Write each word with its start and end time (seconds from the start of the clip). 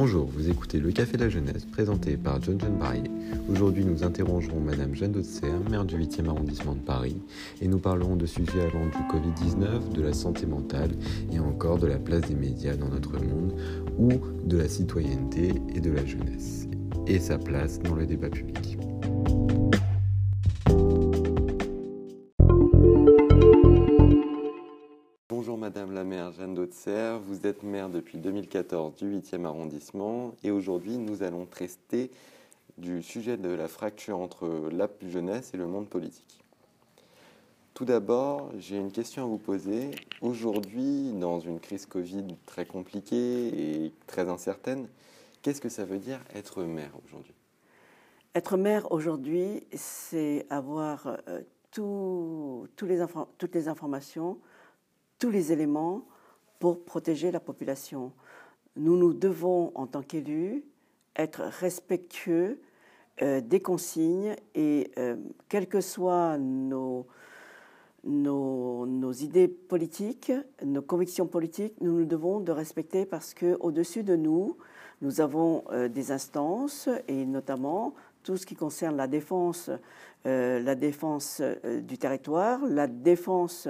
Bonjour, 0.00 0.26
vous 0.26 0.48
écoutez 0.48 0.78
Le 0.78 0.92
Café 0.92 1.16
de 1.16 1.24
la 1.24 1.28
Jeunesse, 1.28 1.64
présenté 1.64 2.16
par 2.16 2.40
John 2.40 2.56
John 2.60 2.78
Barrier. 2.78 3.10
Aujourd'hui, 3.50 3.84
nous 3.84 4.04
interrogerons 4.04 4.60
Madame 4.60 4.94
Jeanne 4.94 5.10
d'Auxerre, 5.10 5.58
maire 5.68 5.84
du 5.84 5.96
8e 5.96 6.28
arrondissement 6.28 6.76
de 6.76 6.80
Paris, 6.80 7.16
et 7.60 7.66
nous 7.66 7.80
parlerons 7.80 8.14
de 8.14 8.24
sujets 8.24 8.60
allant 8.60 8.86
du 8.86 8.92
Covid-19, 9.10 9.92
de 9.92 10.02
la 10.02 10.12
santé 10.12 10.46
mentale 10.46 10.92
et 11.32 11.40
encore 11.40 11.78
de 11.78 11.88
la 11.88 11.98
place 11.98 12.20
des 12.20 12.36
médias 12.36 12.76
dans 12.76 12.90
notre 12.90 13.14
monde 13.14 13.56
ou 13.98 14.12
de 14.44 14.58
la 14.58 14.68
citoyenneté 14.68 15.54
et 15.74 15.80
de 15.80 15.90
la 15.90 16.06
jeunesse, 16.06 16.68
et 17.08 17.18
sa 17.18 17.36
place 17.36 17.80
dans 17.80 17.96
le 17.96 18.06
débat 18.06 18.30
public. 18.30 18.78
Vous 27.22 27.46
êtes 27.46 27.62
maire 27.62 27.88
depuis 27.88 28.18
2014 28.18 28.96
du 28.96 29.18
8e 29.18 29.44
arrondissement 29.44 30.34
et 30.42 30.50
aujourd'hui 30.50 30.98
nous 30.98 31.22
allons 31.22 31.46
traiter 31.46 32.10
du 32.76 33.02
sujet 33.02 33.36
de 33.36 33.48
la 33.48 33.68
fracture 33.68 34.18
entre 34.18 34.68
la 34.70 34.88
jeunesse 35.06 35.52
et 35.54 35.56
le 35.56 35.66
monde 35.66 35.88
politique. 35.88 36.44
Tout 37.74 37.84
d'abord, 37.84 38.50
j'ai 38.58 38.76
une 38.76 38.90
question 38.90 39.22
à 39.22 39.26
vous 39.26 39.38
poser. 39.38 39.92
Aujourd'hui, 40.20 41.12
dans 41.12 41.40
une 41.40 41.60
crise 41.60 41.86
Covid 41.86 42.26
très 42.44 42.66
compliquée 42.66 43.84
et 43.84 43.92
très 44.06 44.28
incertaine, 44.28 44.88
qu'est-ce 45.42 45.60
que 45.60 45.68
ça 45.68 45.84
veut 45.84 45.98
dire 45.98 46.20
être 46.34 46.62
maire 46.64 46.92
aujourd'hui? 47.06 47.34
Être 48.34 48.56
maire 48.56 48.90
aujourd'hui, 48.92 49.64
c'est 49.74 50.46
avoir 50.50 51.18
euh, 51.28 51.40
toutes 51.70 53.52
les 53.54 53.68
informations 53.68 54.38
tous 55.18 55.30
les 55.30 55.52
éléments 55.52 56.04
pour 56.58 56.84
protéger 56.84 57.30
la 57.30 57.40
population. 57.40 58.12
Nous 58.76 58.96
nous 58.96 59.12
devons, 59.12 59.72
en 59.74 59.86
tant 59.86 60.02
qu'élus, 60.02 60.64
être 61.16 61.42
respectueux 61.42 62.60
euh, 63.22 63.40
des 63.40 63.60
consignes 63.60 64.36
et, 64.54 64.92
euh, 64.96 65.16
quelles 65.48 65.66
que 65.66 65.80
soient 65.80 66.38
nos, 66.38 67.06
nos, 68.04 69.12
idées 69.12 69.48
politiques, 69.48 70.30
nos 70.64 70.82
convictions 70.82 71.26
politiques, 71.26 71.74
nous 71.80 71.98
nous 71.98 72.04
devons 72.04 72.38
de 72.38 72.52
respecter 72.52 73.04
parce 73.04 73.34
qu'au-dessus 73.34 74.04
de 74.04 74.14
nous, 74.14 74.56
nous 75.02 75.20
avons 75.20 75.64
euh, 75.72 75.88
des 75.88 76.12
instances 76.12 76.88
et 77.08 77.26
notamment 77.26 77.94
tout 78.22 78.36
ce 78.36 78.46
qui 78.46 78.54
concerne 78.54 78.96
la 78.96 79.06
défense, 79.06 79.70
la 80.24 80.74
défense 80.74 81.40
du 81.64 81.96
territoire, 81.96 82.60
la 82.66 82.86
défense 82.86 83.68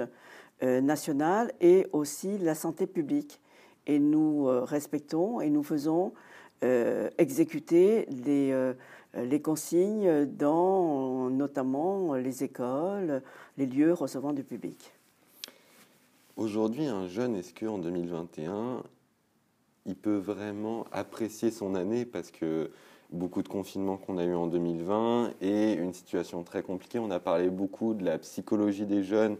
nationale 0.61 1.51
et 1.61 1.87
aussi 1.93 2.37
la 2.37 2.55
santé 2.55 2.87
publique. 2.87 3.39
Et 3.87 3.99
nous 3.99 4.47
euh, 4.47 4.63
respectons 4.63 5.41
et 5.41 5.49
nous 5.49 5.63
faisons 5.63 6.13
euh, 6.63 7.09
exécuter 7.17 8.05
les, 8.25 8.73
les 9.15 9.41
consignes 9.41 10.25
dans 10.25 11.29
notamment 11.29 12.15
les 12.15 12.43
écoles, 12.43 13.21
les 13.57 13.65
lieux 13.65 13.93
recevant 13.93 14.33
du 14.33 14.43
public. 14.43 14.93
Aujourd'hui, 16.35 16.85
un 16.85 17.07
jeune, 17.07 17.35
est-ce 17.35 17.53
qu'en 17.53 17.79
2021, 17.79 18.83
il 19.85 19.95
peut 19.95 20.17
vraiment 20.17 20.85
apprécier 20.91 21.51
son 21.51 21.75
année 21.75 22.05
parce 22.05 22.31
que 22.31 22.71
beaucoup 23.11 23.41
de 23.41 23.47
confinements 23.47 23.97
qu'on 23.97 24.17
a 24.17 24.23
eu 24.23 24.35
en 24.35 24.47
2020 24.47 25.33
et 25.41 25.73
une 25.73 25.93
situation 25.93 26.43
très 26.43 26.61
compliquée. 26.61 26.99
On 26.99 27.11
a 27.11 27.19
parlé 27.19 27.49
beaucoup 27.49 27.93
de 27.93 28.05
la 28.05 28.17
psychologie 28.19 28.85
des 28.85 29.03
jeunes 29.03 29.37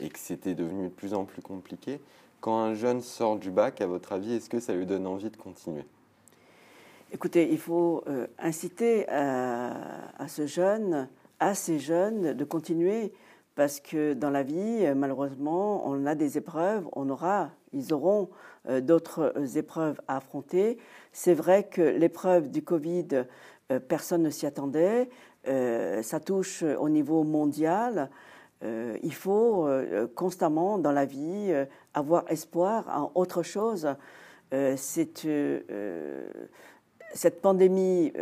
et 0.00 0.08
que 0.08 0.18
c'était 0.18 0.54
devenu 0.54 0.84
de 0.84 0.92
plus 0.92 1.14
en 1.14 1.24
plus 1.24 1.42
compliqué. 1.42 2.00
Quand 2.40 2.58
un 2.58 2.74
jeune 2.74 3.00
sort 3.00 3.36
du 3.38 3.50
bac, 3.50 3.80
à 3.80 3.86
votre 3.86 4.12
avis, 4.12 4.34
est-ce 4.34 4.50
que 4.50 4.58
ça 4.58 4.74
lui 4.74 4.86
donne 4.86 5.06
envie 5.06 5.30
de 5.30 5.36
continuer? 5.36 5.84
Écoutez, 7.12 7.48
il 7.52 7.58
faut 7.58 8.02
euh, 8.08 8.26
inciter 8.38 9.08
à, 9.08 10.26
ce 10.26 10.46
jeune, 10.46 11.08
à 11.40 11.54
ces 11.54 11.78
jeunes, 11.78 12.32
de 12.32 12.44
continuer 12.44 13.12
parce 13.54 13.80
que 13.80 14.14
dans 14.14 14.30
la 14.30 14.42
vie, 14.42 14.86
malheureusement, 14.94 15.86
on 15.86 16.06
a 16.06 16.14
des 16.14 16.38
épreuves, 16.38 16.86
on 16.92 17.10
aura, 17.10 17.50
ils 17.72 17.92
auront 17.92 18.30
euh, 18.68 18.80
d'autres 18.80 19.34
épreuves 19.56 20.00
à 20.08 20.16
affronter. 20.18 20.78
C'est 21.12 21.34
vrai 21.34 21.64
que 21.64 21.82
l'épreuve 21.82 22.50
du 22.50 22.62
Covid, 22.62 23.24
euh, 23.70 23.80
personne 23.80 24.22
ne 24.22 24.30
s'y 24.30 24.46
attendait. 24.46 25.10
ça 25.44 26.20
touche 26.20 26.62
au 26.62 26.88
niveau 26.88 27.24
mondial. 27.24 28.10
Euh, 28.64 28.96
il 29.02 29.14
faut 29.14 29.66
euh, 29.66 30.06
constamment 30.14 30.78
dans 30.78 30.92
la 30.92 31.04
vie 31.04 31.48
euh, 31.50 31.64
avoir 31.94 32.24
espoir 32.30 32.86
en 32.88 33.10
autre 33.20 33.42
chose. 33.42 33.88
cette 34.74 35.26
pandémie, 37.42 38.12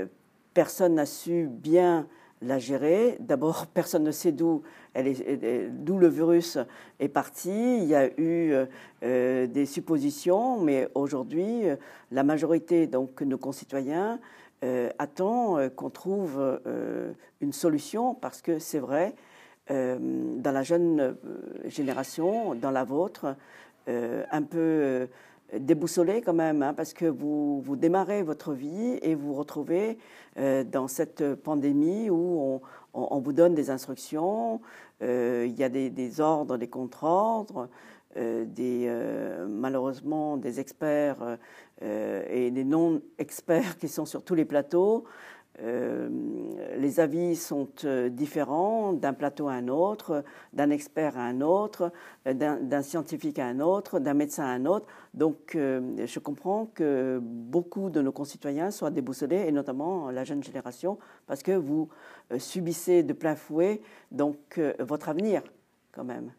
personne 0.54 0.94
n'a 0.94 1.06
su 1.06 1.48
bien 1.50 2.06
la 2.40 2.58
gérer. 2.58 3.16
D'abord, 3.20 3.66
personne 3.74 4.04
ne 4.04 4.12
sait 4.12 4.32
d'où 4.32 4.62
d'où 4.94 5.98
le 5.98 6.08
virus 6.08 6.58
est 6.98 7.08
parti. 7.08 7.50
Il 7.50 7.84
y 7.84 7.94
a 7.94 8.08
eu 8.18 8.54
des 9.02 9.66
suppositions, 9.66 10.60
mais 10.60 10.88
aujourd'hui, 10.94 11.62
la 12.10 12.22
majorité 12.22 12.86
donc 12.86 13.22
nos 13.22 13.38
concitoyens 13.38 14.18
attend 14.98 15.58
qu'on 15.76 15.90
trouve 15.90 16.60
une 17.40 17.52
solution 17.52 18.14
parce 18.14 18.42
que 18.42 18.58
c'est 18.58 18.80
vrai, 18.80 19.14
euh, 19.70 19.98
dans 20.00 20.50
la 20.50 20.62
jeune 20.64 21.00
euh, 21.00 21.12
génération, 21.66 22.56
dans 22.56 22.72
la 22.72 22.82
vôtre, 22.82 23.36
euh, 23.88 24.24
un 24.32 24.42
peu 24.42 25.06
déboussolé 25.56 26.22
quand 26.22 26.32
même, 26.32 26.62
hein, 26.62 26.74
parce 26.74 26.92
que 26.92 27.04
vous, 27.04 27.60
vous 27.60 27.76
démarrez 27.76 28.22
votre 28.22 28.52
vie 28.52 28.98
et 29.02 29.14
vous 29.14 29.34
retrouvez 29.34 29.98
dans 30.36 30.86
cette 30.86 31.34
pandémie 31.34 32.08
où 32.08 32.40
on, 32.40 32.60
vous 32.94 33.32
donne 33.32 33.54
des 33.54 33.70
instructions, 33.70 34.60
il 35.00 35.54
y 35.56 35.64
a 35.64 35.68
des, 35.68 36.20
ordres, 36.20 36.56
des 36.56 36.68
contre-ordres, 36.68 37.68
des, 38.16 38.90
malheureusement 39.48 40.36
des 40.36 40.60
experts 40.60 41.38
et 41.80 42.50
des 42.50 42.64
non-experts 42.64 43.76
qui 43.80 43.88
sont 43.88 44.06
sur 44.06 44.24
tous 44.24 44.34
les 44.34 44.44
plateaux. 44.44 45.04
Euh, 45.62 46.08
les 46.78 47.00
avis 47.00 47.36
sont 47.36 47.68
euh, 47.84 48.08
différents 48.08 48.94
d'un 48.94 49.12
plateau 49.12 49.48
à 49.48 49.52
un 49.54 49.68
autre, 49.68 50.24
d'un 50.54 50.70
expert 50.70 51.18
à 51.18 51.22
un 51.22 51.42
autre, 51.42 51.92
euh, 52.26 52.32
d'un 52.32 52.82
scientifique 52.82 53.38
à 53.38 53.46
un 53.46 53.60
autre, 53.60 53.98
d'un 53.98 54.14
médecin 54.14 54.44
à 54.44 54.48
un 54.48 54.64
autre. 54.64 54.86
Donc 55.12 55.52
je 55.54 56.18
comprends 56.18 56.66
que 56.66 57.20
beaucoup 57.22 57.90
de 57.90 58.00
nos 58.00 58.12
concitoyens 58.12 58.70
soient 58.70 58.90
déboussolés, 58.90 59.44
et 59.46 59.52
notamment 59.52 60.10
la 60.10 60.24
jeune 60.24 60.42
génération, 60.42 60.98
parce 61.26 61.42
que 61.42 61.52
vous 61.52 61.88
subissez 62.38 63.02
de 63.02 63.12
plein 63.12 63.34
fouet 63.34 63.82
donc, 64.12 64.60
votre 64.78 65.08
avenir 65.08 65.42
quand 65.92 66.04
même. 66.04 66.32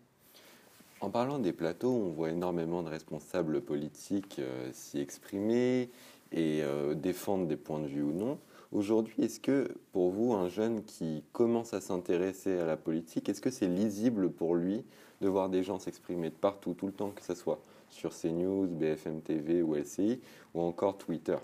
En 1.01 1.09
parlant 1.09 1.37
des 1.37 1.51
plateaux, 1.51 1.91
on 1.91 2.11
voit 2.11 2.29
énormément 2.29 2.81
de 2.81 2.89
responsables 2.89 3.61
politiques 3.61 4.41
s'y 4.71 4.99
exprimer 4.99 5.89
et 6.31 6.63
défendre 6.95 7.45
des 7.47 7.57
points 7.57 7.79
de 7.79 7.87
vue 7.87 8.03
ou 8.03 8.13
non. 8.13 8.37
Aujourd'hui, 8.71 9.23
est-ce 9.23 9.41
que 9.41 9.67
pour 9.91 10.11
vous, 10.11 10.33
un 10.33 10.47
jeune 10.47 10.83
qui 10.83 11.23
commence 11.33 11.73
à 11.73 11.81
s'intéresser 11.81 12.57
à 12.57 12.65
la 12.65 12.77
politique, 12.77 13.27
est-ce 13.27 13.41
que 13.41 13.49
c'est 13.49 13.67
lisible 13.67 14.31
pour 14.31 14.55
lui 14.55 14.85
de 15.19 15.27
voir 15.27 15.49
des 15.49 15.61
gens 15.61 15.77
s'exprimer 15.77 16.29
de 16.29 16.35
partout, 16.35 16.73
tout 16.73 16.87
le 16.87 16.93
temps, 16.93 17.09
que 17.09 17.23
ce 17.23 17.35
soit 17.35 17.59
sur 17.89 18.11
CNews, 18.11 18.67
BFM 18.67 19.21
TV 19.21 19.61
ou 19.61 19.75
LCI, 19.75 20.21
ou 20.53 20.61
encore 20.61 20.97
Twitter? 20.97 21.35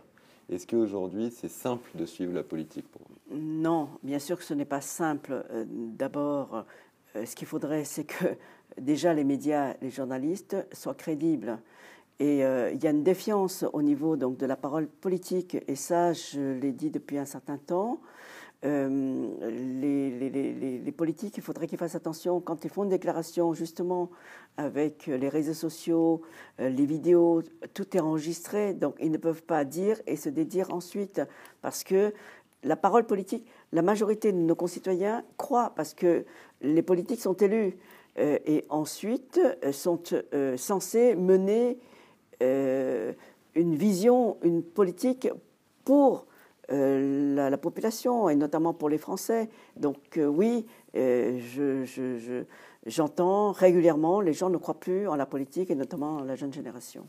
Est-ce 0.49 0.65
qu'aujourd'hui, 0.65 1.29
c'est 1.29 1.49
simple 1.49 1.89
de 1.95 2.05
suivre 2.05 2.33
la 2.33 2.43
politique 2.43 2.87
pour 2.89 3.01
vous? 3.01 3.37
Non, 3.37 3.89
bien 4.03 4.19
sûr 4.19 4.37
que 4.37 4.45
ce 4.45 4.53
n'est 4.53 4.63
pas 4.63 4.79
simple. 4.79 5.43
Euh, 5.51 5.65
d'abord, 5.67 6.63
euh, 7.17 7.25
ce 7.25 7.35
qu'il 7.35 7.47
faudrait, 7.47 7.83
c'est 7.83 8.05
que 8.05 8.25
déjà 8.81 9.13
les 9.13 9.25
médias, 9.25 9.75
les 9.81 9.89
journalistes 9.89 10.55
soient 10.71 10.95
crédibles. 10.95 11.59
Et 12.19 12.43
euh, 12.43 12.71
il 12.73 12.83
y 12.83 12.87
a 12.87 12.89
une 12.89 13.03
défiance 13.03 13.63
au 13.73 13.81
niveau 13.81 14.17
donc, 14.17 14.37
de 14.37 14.45
la 14.45 14.55
parole 14.55 14.87
politique, 14.87 15.57
et 15.67 15.75
ça, 15.75 16.13
je 16.13 16.59
l'ai 16.59 16.71
dit 16.71 16.89
depuis 16.89 17.19
un 17.19 17.25
certain 17.25 17.57
temps. 17.57 18.01
Euh, 18.65 19.29
les, 19.51 20.91
politiques, 20.91 21.37
il 21.37 21.43
faudrait 21.43 21.67
qu'ils 21.67 21.77
fassent 21.77 21.93
attention 21.93 22.41
quand 22.41 22.65
ils 22.65 22.71
font 22.71 22.83
une 22.85 22.89
déclaration, 22.89 23.53
justement, 23.53 24.09
avec 24.57 25.05
les 25.05 25.29
réseaux 25.29 25.53
sociaux, 25.53 26.23
euh, 26.59 26.69
les 26.69 26.87
vidéos, 26.87 27.43
tout 27.75 27.95
est 27.95 27.99
enregistré, 27.99 28.73
donc 28.73 28.95
ils 28.99 29.11
ne 29.11 29.17
peuvent 29.17 29.43
pas 29.43 29.63
dire 29.63 30.01
et 30.07 30.15
se 30.15 30.29
dédire 30.29 30.73
ensuite, 30.73 31.21
parce 31.61 31.83
que 31.83 32.11
la 32.63 32.75
parole 32.75 33.05
politique, 33.05 33.45
la 33.71 33.83
majorité 33.83 34.31
de 34.31 34.39
nos 34.39 34.55
concitoyens 34.55 35.23
croient, 35.37 35.73
parce 35.75 35.93
que 35.93 36.25
les 36.61 36.81
politiques 36.81 37.21
sont 37.21 37.35
élus, 37.35 37.77
et 38.19 38.65
ensuite 38.69 39.39
sont 39.71 40.01
censés 40.55 41.13
mener 41.15 41.77
euh, 42.41 43.13
une 43.55 43.75
vision, 43.75 44.37
une 44.43 44.61
politique 44.61 45.29
pour 45.83 46.25
euh, 46.71 47.49
la, 47.49 47.57
population 47.57 48.29
et 48.29 48.35
notamment 48.35 48.73
pour 48.73 48.89
les 48.89 48.97
Français. 48.97 49.49
Donc 49.77 50.17
euh, 50.17 50.25
oui, 50.25 50.65
j'entends 52.85 53.51
régulièrement, 53.51 54.21
les 54.21 54.33
gens 54.33 54.49
ne 54.49 54.57
croient 54.57 54.79
plus 54.79 55.07
en 55.07 55.15
la 55.15 55.25
politique 55.25 55.71
et 55.71 55.75
notamment 55.75 56.17
en 56.17 56.23
la 56.23 56.35
jeune 56.35 56.53
génération. 56.53 57.07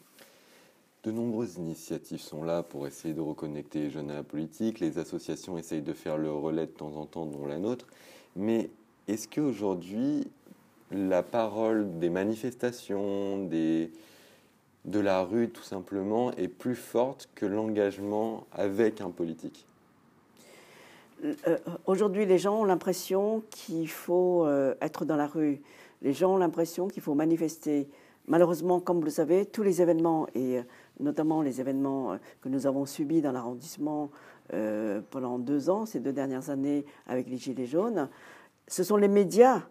De 1.04 1.12
nombreuses 1.12 1.56
initiatives 1.56 2.20
sont 2.20 2.42
là 2.42 2.62
pour 2.62 2.86
essayer 2.86 3.14
de 3.14 3.20
reconnecter 3.20 3.80
les 3.80 3.90
jeunes 3.90 4.10
à 4.10 4.14
la 4.14 4.22
politique. 4.22 4.80
Les 4.80 4.98
associations 4.98 5.56
essayent 5.58 5.82
de 5.82 5.92
faire 5.92 6.18
le 6.18 6.32
relais 6.32 6.66
de 6.66 6.72
temps 6.72 6.96
en 6.96 7.06
temps, 7.06 7.26
dont 7.26 7.46
la 7.46 7.58
nôtre. 7.58 7.86
Mais 8.36 8.70
est-ce 9.06 9.28
qu'aujourd'hui, 9.28 10.26
la 10.90 11.22
parole 11.22 11.98
des 11.98 12.10
manifestations, 12.10 13.44
des, 13.44 13.90
de 14.90 15.00
la 15.00 15.22
rue 15.22 15.50
tout 15.50 15.62
simplement, 15.62 16.32
est 16.32 16.48
plus 16.48 16.74
forte 16.74 17.28
que 17.34 17.46
l'engagement 17.46 18.46
avec 18.52 19.00
un 19.00 19.10
politique 19.10 19.66
euh, 21.24 21.58
Aujourd'hui, 21.86 22.26
les 22.26 22.38
gens 22.38 22.60
ont 22.60 22.64
l'impression 22.64 23.42
qu'il 23.50 23.88
faut 23.88 24.46
euh, 24.46 24.74
être 24.80 25.04
dans 25.04 25.16
la 25.16 25.26
rue. 25.26 25.60
Les 26.02 26.12
gens 26.12 26.34
ont 26.34 26.38
l'impression 26.38 26.88
qu'il 26.88 27.02
faut 27.02 27.14
manifester. 27.14 27.88
Malheureusement, 28.28 28.78
comme 28.78 28.98
vous 28.98 29.04
le 29.04 29.10
savez, 29.10 29.46
tous 29.46 29.62
les 29.62 29.80
événements 29.82 30.26
et 30.34 30.60
notamment 31.00 31.42
les 31.42 31.60
événements 31.60 32.12
euh, 32.12 32.16
que 32.40 32.48
nous 32.48 32.66
avons 32.66 32.86
subis 32.86 33.22
dans 33.22 33.32
l'arrondissement 33.32 34.10
euh, 34.52 35.00
pendant 35.10 35.38
deux 35.38 35.70
ans, 35.70 35.86
ces 35.86 36.00
deux 36.00 36.12
dernières 36.12 36.50
années 36.50 36.84
avec 37.06 37.28
les 37.28 37.36
Gilets 37.36 37.66
jaunes, 37.66 38.08
ce 38.66 38.82
sont 38.82 38.96
les 38.96 39.08
médias 39.08 39.62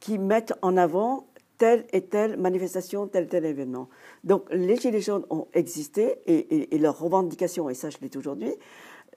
qui 0.00 0.18
mettent 0.18 0.54
en 0.62 0.76
avant 0.76 1.26
telle 1.62 1.84
et 1.92 2.00
telle 2.00 2.36
manifestation, 2.38 3.06
tel 3.06 3.28
tel 3.28 3.44
événement. 3.44 3.88
Donc 4.24 4.46
les 4.50 4.74
Gilets 4.74 5.00
jaunes 5.00 5.24
ont 5.30 5.46
existé 5.54 6.16
et, 6.26 6.76
leurs 6.76 6.98
revendications, 6.98 7.70
et 7.70 7.74
ça 7.74 7.88
je 7.88 7.98
l'ai 8.02 8.10
aujourd'hui, 8.16 8.52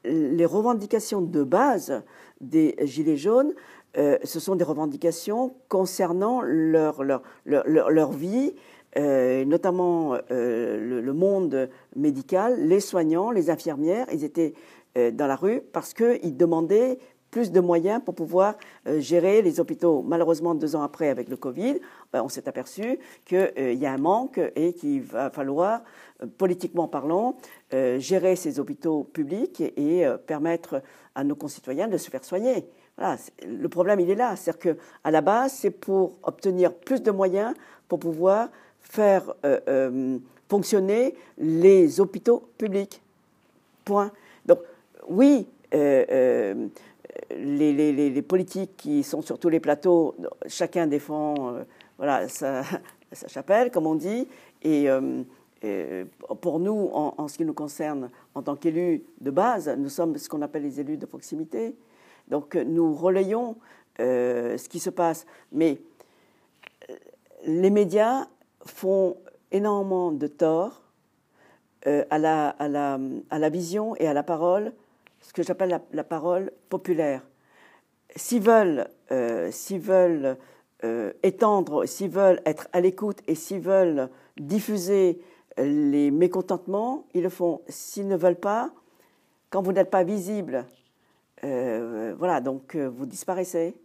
les 0.04 0.46
revendications 0.46 1.22
de 1.22 1.44
base 1.44 2.04
des 2.42 2.76
Gilets 2.84 3.18
jaunes, 3.18 3.56
euh, 3.98 4.20
ce 4.24 4.40
sont 4.40 4.56
des 4.56 4.64
revendications 4.64 5.56
concernant 5.70 6.42
leur, 6.44 7.04
leur, 7.04 7.24
leur, 7.46 7.90
leur 7.90 8.12
vie, 8.12 8.54
euh, 8.96 9.44
notamment 9.44 10.16
euh, 10.30 11.02
le, 11.02 11.14
monde 11.14 11.68
médical, 11.96 12.60
les 12.60 12.80
soignants, 12.80 13.32
les 13.32 13.50
infirmières, 13.50 14.06
ils 14.14 14.24
étaient 14.24 14.54
dans 14.96 15.28
la 15.28 15.36
rue 15.36 15.62
parce 15.74 15.94
qu'ils 15.94 16.38
demandaient 16.38 17.00
plus 17.36 17.52
de 17.52 17.60
moyens 17.60 18.02
pour 18.02 18.16
pouvoir 18.16 18.56
gérer 18.86 19.42
les 19.42 19.60
hôpitaux. 19.60 20.02
Malheureusement, 20.08 20.56
deux 20.56 20.74
ans 20.78 20.84
après, 20.84 21.10
avec 21.10 21.28
le 21.28 21.36
Covid, 21.36 21.82
ben, 22.14 22.24
on 22.24 22.30
s'est 22.30 22.48
aperçu 22.48 22.98
qu'il 23.26 23.74
y 23.74 23.86
a 23.86 23.92
un 23.92 23.98
manque 23.98 24.40
et 24.56 24.72
qu'il 24.72 25.02
va 25.02 25.30
falloir, 25.30 25.82
politiquement 26.38 26.88
parlant, 26.88 27.36
gérer 27.98 28.38
ces 28.38 28.58
hôpitaux 28.58 29.04
publics 29.04 29.60
et, 29.60 30.08
permettre 30.26 30.82
à 31.14 31.26
nos 31.26 31.36
concitoyens 31.36 31.90
de 31.90 31.98
se 31.98 32.10
faire 32.10 32.24
soigner. 32.24 32.66
Voilà, 32.98 33.18
le 33.46 33.68
problème, 33.68 34.00
il 34.00 34.10
est 34.10 34.16
là. 34.16 34.38
C'est-à-dire 34.38 34.76
qu'à 35.04 35.12
la 35.12 35.20
base, 35.20 35.52
c'est 35.52 35.72
pour 35.72 36.14
obtenir 36.24 36.74
plus 36.74 37.02
de 37.02 37.12
moyens 37.12 37.54
pour 37.90 38.00
pouvoir 38.00 38.48
faire 38.80 39.34
euh, 39.46 39.60
euh, 39.68 40.18
fonctionner 40.48 41.16
les 41.38 42.00
hôpitaux 42.00 42.48
publics. 42.58 43.02
Point. 43.84 44.12
Donc, 44.46 44.60
oui, 45.10 45.48
euh, 45.74 46.68
les, 47.30 48.22
politiques 48.22 48.78
qui 48.78 49.04
sont 49.04 49.22
sur 49.22 49.40
tous 49.40 49.50
les 49.50 49.60
plateaux, 49.60 50.16
chacun 50.48 50.88
défend 50.88 51.36
voilà, 51.98 52.28
sa, 52.30 52.64
chapelle, 53.28 53.72
comme 53.72 53.88
on 53.88 53.96
dit, 53.96 54.28
et, 54.64 54.88
pour 56.42 56.60
nous, 56.60 56.90
en, 56.94 57.28
ce 57.28 57.38
qui 57.38 57.46
nous 57.46 57.54
concerne, 57.54 58.12
en 58.36 58.44
tant 58.44 58.56
qu'élus 58.56 59.04
de 59.22 59.32
base, 59.32 59.74
nous 59.78 59.90
sommes 59.90 60.18
ce 60.18 60.30
qu'on 60.30 60.42
appelle 60.42 60.64
les 60.64 60.80
élus 60.80 60.98
de 60.98 61.06
proximité. 61.06 61.76
Donc, 62.28 62.56
nous 62.56 62.94
relayons 62.94 63.56
ce 63.98 64.68
qui 64.68 64.80
se 64.80 64.92
passe. 64.92 65.26
Mais 65.52 65.80
les 67.46 67.70
médias 67.70 68.28
font 68.66 69.18
énormément 69.52 70.12
de 70.12 70.28
tort 70.28 70.82
euh, 71.88 72.04
à, 72.10 72.18
la, 72.18 73.50
vision 73.50 73.96
et 73.98 74.08
à 74.08 74.14
la 74.14 74.24
parole, 74.24 74.74
ce 75.26 75.34
que 75.34 75.44
j'appelle 75.44 75.82
la, 75.92 76.04
parole 76.04 76.52
populaire. 76.70 77.26
S'ils 78.16 78.42
veulent, 78.42 78.88
euh, 79.12 79.52
veulent 79.72 80.38
euh, 80.84 81.14
étendre, 81.24 81.86
s'ils 81.86 82.12
veulent 82.12 82.42
être 82.46 82.68
à 82.74 82.80
l'écoute 82.80 83.20
et 83.28 83.34
s'ils 83.34 83.60
veulent 83.60 84.10
diffuser 84.38 85.20
les 85.58 86.12
mécontentements, 86.12 87.08
ils 87.14 87.24
le 87.24 87.30
font. 87.30 87.62
S'ils 87.68 88.08
ne 88.08 88.16
veulent 88.16 88.40
pas, 88.40 88.72
quand 89.50 89.62
vous 89.62 89.72
n'êtes 89.72 89.90
pas 89.90 90.04
visible, 90.04 90.66
voilà, 91.42 92.42
donc 92.42 92.76
vous 92.76 93.06
disparaissez. 93.06 93.76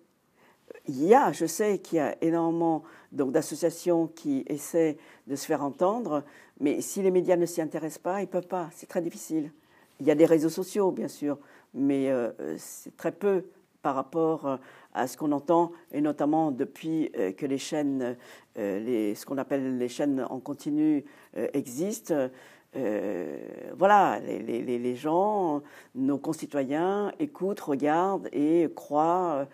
Il 0.88 1.04
y 1.04 1.14
a, 1.14 1.30
je 1.32 1.46
sais 1.46 1.78
qu'il 1.78 1.98
y 1.98 2.00
a 2.00 2.16
énormément 2.22 2.82
donc 3.12 3.32
d'associations 3.32 4.08
qui 4.08 4.44
essaient 4.48 4.96
de 5.26 5.36
se 5.36 5.46
faire 5.46 5.62
entendre, 5.62 6.24
mais 6.58 6.80
si 6.80 7.02
les 7.02 7.10
médias 7.10 7.36
ne 7.36 7.46
s'y 7.46 7.60
intéressent 7.60 8.02
pas, 8.02 8.20
ils 8.20 8.26
ne 8.26 8.30
peuvent 8.30 8.46
pas, 8.46 8.68
c'est 8.72 8.88
très 8.88 9.02
difficile. 9.02 9.52
Il 10.00 10.06
y 10.06 10.10
a 10.10 10.14
des 10.14 10.24
réseaux 10.24 10.48
sociaux, 10.48 10.90
bien 10.90 11.08
sûr, 11.08 11.38
mais 11.74 12.10
euh, 12.10 12.30
c'est 12.56 12.96
très 12.96 13.12
peu 13.12 13.44
par 13.82 13.94
rapport 13.94 14.46
euh, 14.46 14.56
à 14.94 15.06
ce 15.06 15.16
qu'on 15.16 15.32
entend, 15.32 15.72
et 15.92 16.00
notamment 16.00 16.50
depuis 16.50 17.10
euh, 17.16 17.32
que 17.32 17.46
les 17.46 17.58
chaînes, 17.58 18.16
ce 18.56 19.24
qu'on 19.26 19.38
appelle 19.38 19.78
les 19.78 19.88
chaînes 19.88 20.26
en 20.28 20.40
continu 20.40 21.04
existent. 21.52 22.28
voilà, 23.76 24.20
les, 24.20 24.78
les, 24.78 24.96
gens, 24.96 25.62
nos 25.94 26.18
concitoyens 26.18 27.12
écoutent, 27.18 27.60
regardent 27.60 28.28
et 28.32 28.68
croient 28.74 29.46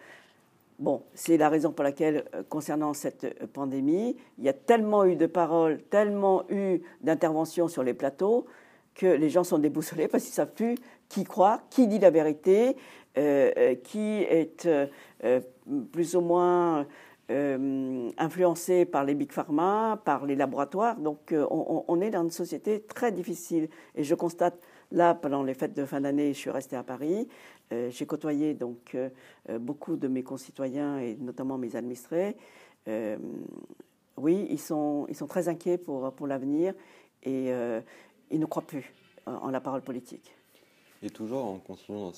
Bon, 0.79 1.05
c'est 1.15 1.39
la 1.39 1.49
raison 1.49 1.73
pour 1.73 1.85
laquelle, 1.85 2.27
concernant 2.51 2.93
cette 2.93 3.47
pandémie, 3.55 4.15
il 4.37 4.45
y 4.45 4.49
a 4.51 4.53
tellement 4.53 5.07
eu 5.07 5.17
de 5.17 5.25
paroles, 5.25 5.81
tellement 5.89 6.45
eu 6.51 6.81
d'interventions 7.01 7.67
sur 7.67 7.83
les 7.83 7.95
plateaux 7.95 8.47
que 8.97 9.07
les 9.07 9.29
gens 9.31 9.45
sont 9.45 9.59
déboussolés 9.59 10.09
parce 10.09 10.25
qu'ils 10.25 10.33
ne 10.33 10.37
savent 10.37 10.55
plus 10.55 10.75
qui 11.09 11.23
croit, 11.23 11.61
qui 11.71 11.87
dit 11.87 12.01
la 12.01 12.11
vérité, 12.11 12.77
euh, 13.17 13.77
qui 13.77 14.23
est 14.23 14.69
plus 15.93 16.17
ou 16.17 16.21
moins 16.21 16.87
influencé 17.29 18.85
par 18.85 19.05
les 19.05 19.15
big 19.15 19.33
pharma, 19.33 20.01
par 20.05 20.27
les 20.27 20.35
laboratoires. 20.35 20.97
Donc 20.97 21.33
on, 21.33 22.01
est 22.01 22.11
dans 22.11 22.23
une 22.23 22.31
société 22.31 22.81
très 22.81 23.13
difficile. 23.13 23.69
Et 23.95 24.05
je 24.05 24.15
constate 24.15 24.59
là, 24.93 25.15
pendant 25.15 25.43
les 25.43 25.55
fêtes 25.55 25.75
de 25.75 25.85
fin 25.85 26.01
d'année, 26.01 26.33
je 26.35 26.39
suis 26.39 26.51
restée 26.51 26.77
à 26.77 26.83
Paris. 26.83 27.29
Euh, 27.73 27.91
j'ai 27.91 28.07
côtoyé 28.07 28.55
donc 28.55 28.95
euh, 28.95 29.09
euh, 29.51 29.59
beaucoup 29.59 29.97
de 29.97 30.07
mes 30.07 30.23
concitoyens 30.23 30.99
et 30.99 31.17
notamment 31.17 31.59
mes 31.59 31.75
administrés. 31.75 32.37
oui, 34.17 34.47
ils 34.49 34.61
sont, 34.61 35.07
ils 35.09 35.17
sont 35.17 35.27
très 35.27 35.49
inquiets 35.49 35.79
pour, 35.79 36.13
pour 36.15 36.27
l'avenir 36.27 36.75
et 37.25 37.51
ils 38.31 38.41
ne 38.41 38.47
croient 38.47 38.67
plus 38.67 38.93
en 39.27 39.51
la 39.51 39.61
parole 39.61 39.83
politique. 39.83 40.35
Et 41.03 41.11
toujours 41.11 41.45
en 41.45 41.59
continuant 41.59 42.13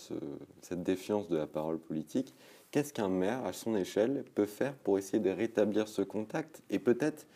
cette 0.63 0.83
défiance 0.83 1.29
de 1.29 1.37
la 1.37 1.47
parole 1.47 1.79
politique, 1.79 2.35
qu'est-ce 2.71 2.93
qu'un 2.93 3.09
maire, 3.09 3.45
à 3.45 3.53
son 3.53 3.77
échelle, 3.77 4.25
peut 4.35 4.47
faire 4.47 4.75
pour 4.75 4.99
essayer 4.99 5.19
de 5.19 5.31
rétablir 5.31 5.89
ce 5.89 6.03
contact 6.03 6.63
et 6.71 6.79
peut-être 6.79 7.27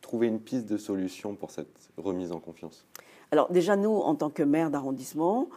trouver 0.00 0.26
une 0.26 0.40
piste 0.40 0.66
de 0.66 0.76
solution 0.76 1.36
pour 1.36 1.50
cette 1.50 1.90
remise 1.96 2.32
en 2.32 2.40
confiance? 2.40 2.86
Alors 3.30 3.50
déjà, 3.50 3.76
nous, 3.76 3.90
en 3.90 4.14
tant 4.14 4.30
que 4.30 4.42
maire 4.42 4.70
d'arrondissement, 4.70 5.48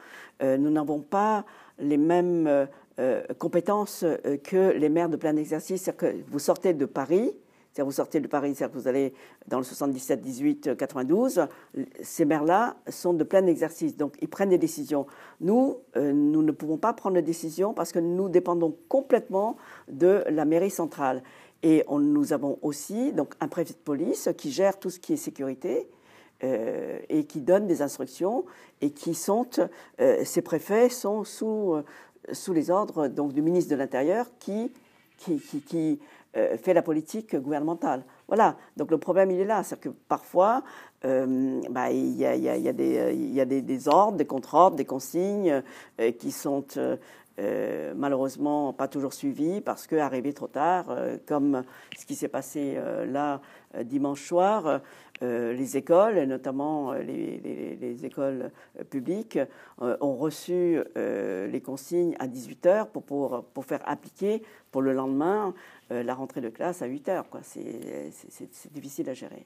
nous 0.41 0.69
n'avons 0.69 0.99
pas 0.99 1.45
les 1.79 1.97
mêmes 1.97 2.47
euh, 2.47 2.65
euh, 2.99 3.23
compétences 3.39 4.03
euh, 4.03 4.37
que 4.37 4.71
les 4.71 4.89
maires 4.89 5.09
de 5.09 5.17
plein 5.17 5.35
exercice. 5.35 5.83
C'est-à-dire 5.83 6.11
que 6.11 6.31
vous 6.31 6.39
sortez 6.39 6.73
de 6.73 6.85
Paris, 6.85 7.35
c'est-à-dire 7.73 7.85
vous 7.85 7.91
sortez 7.91 8.19
de 8.19 8.27
Paris, 8.27 8.53
c'est-à-dire 8.55 8.79
vous 8.79 8.87
allez 8.87 9.13
dans 9.47 9.57
le 9.57 9.63
77, 9.63 10.21
18, 10.21 10.77
92, 10.77 11.47
ces 12.01 12.25
maires-là 12.25 12.77
sont 12.87 13.13
de 13.13 13.23
plein 13.23 13.45
exercice, 13.47 13.97
donc 13.97 14.15
ils 14.21 14.27
prennent 14.27 14.49
des 14.49 14.59
décisions. 14.59 15.07
Nous, 15.41 15.77
nous 15.95 16.43
ne 16.43 16.51
pouvons 16.51 16.77
pas 16.77 16.93
prendre 16.93 17.15
de 17.15 17.21
décisions 17.21 17.73
parce 17.73 17.91
que 17.91 17.99
nous 17.99 18.29
dépendons 18.29 18.77
complètement 18.89 19.57
de 19.87 20.23
la 20.29 20.45
mairie 20.45 20.69
centrale. 20.69 21.23
Et 21.63 21.83
nous 21.89 22.31
avons 22.33 22.59
aussi 22.61 23.11
donc 23.11 23.33
un 23.39 23.47
préfet 23.47 23.73
de 23.73 23.79
police 23.79 24.29
qui 24.37 24.51
gère 24.51 24.77
tout 24.77 24.89
ce 24.89 24.99
qui 24.99 25.13
est 25.13 25.17
sécurité, 25.17 25.89
euh, 26.43 26.99
et 27.07 27.23
qui 27.23 27.39
donnent 27.39 27.67
des 27.67 27.81
instructions 27.81 28.43
et 28.81 28.89
qui 28.89 29.13
sont, 29.13 29.47
euh, 30.01 30.25
ces 30.25 30.41
préfets 30.41 30.89
sont 30.89 31.23
sous, 31.23 31.75
euh, 31.75 31.83
sous 32.33 32.51
les 32.51 32.69
ordres 32.69 33.07
donc, 33.07 33.31
du 33.31 33.41
ministre 33.41 33.71
de 33.71 33.77
l'Intérieur 33.77 34.25
qui, 34.39 34.69
qui, 35.15 35.39
qui, 35.39 35.99
fait 36.33 36.73
la 36.73 36.81
politique 36.81 37.35
gouvernementale. 37.35 38.03
Voilà, 38.27 38.57
donc 38.77 38.89
le 38.91 38.97
problème 38.97 39.31
il 39.31 39.39
est 39.39 39.45
là, 39.45 39.63
c'est 39.63 39.79
que 39.79 39.89
parfois 39.89 40.63
bah, 41.03 41.91
il 41.91 42.15
y, 42.15 42.25
a, 42.25 42.73
des, 42.73 43.61
des, 43.61 43.87
ordres, 43.87 44.17
des 44.17 44.25
contre-ordres, 44.25 44.77
des 44.77 44.85
consignes 44.85 45.61
qui 46.17 46.31
sont 46.31 46.65
malheureusement 47.95 48.73
pas 48.73 48.87
toujours 48.87 49.13
suivis 49.13 49.61
parce 49.61 49.85
qu'arrivés 49.85 50.33
trop 50.33 50.47
tard, 50.47 50.85
comme 51.27 51.63
ce 51.97 52.05
qui 52.05 52.15
s'est 52.15 52.29
passé 52.29 52.77
là 53.07 53.41
dimanche 53.81 54.21
soir, 54.21 54.81
euh, 55.23 55.53
les 55.53 55.77
écoles, 55.77 56.21
notamment 56.23 56.91
euh, 56.91 57.01
les, 57.01 58.05
écoles 58.05 58.51
euh, 58.79 58.83
publiques, 58.83 59.39
ont 59.79 60.15
reçu 60.15 60.79
les 60.95 61.61
consignes 61.61 62.15
à 62.19 62.27
18 62.27 62.65
heures 62.65 62.87
pour, 62.87 63.03
pour, 63.03 63.43
pour, 63.53 63.65
faire 63.65 63.81
appliquer 63.85 64.41
pour 64.71 64.81
le 64.81 64.93
lendemain 64.93 65.53
la 65.89 66.13
rentrée 66.13 66.41
de 66.41 66.49
classe 66.49 66.81
à 66.81 66.85
8 66.85 67.09
heures. 67.09 67.25
C'est 67.41 68.73
difficile 68.73 69.09
à 69.09 69.13
gérer. 69.13 69.45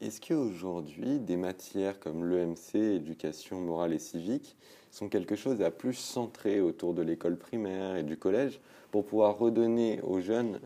Est-ce 0.00 0.20
qu'aujourd'hui, 0.20 1.18
des 1.20 1.36
matières 1.36 2.00
comme 2.00 2.24
l'EMC, 2.24 2.74
éducation 2.74 3.60
morale 3.60 3.92
et 3.92 3.98
civique, 3.98 4.56
sont 4.90 5.08
quelque 5.08 5.36
chose 5.36 5.62
à 5.62 5.70
plus 5.70 5.94
centrer 5.94 6.60
autour 6.60 6.92
de 6.92 7.02
l'école 7.02 7.36
primaire 7.36 7.96
et 7.96 8.02
du 8.02 8.16
collège 8.16 8.60
pour 8.92 9.06
pouvoir 9.06 9.38
redonner 9.38 10.00
aux 10.02 10.20
jeunes 10.20 10.60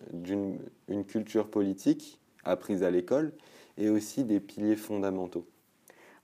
une 0.89 1.05
culture 1.07 1.49
politique 1.49 2.21
apprise 2.45 2.83
à 2.83 2.91
l'école 2.91 3.33
et 3.79 3.89
aussi 3.89 4.25
des 4.25 4.41
piliers 4.41 4.77
fondamentaux 4.77 5.47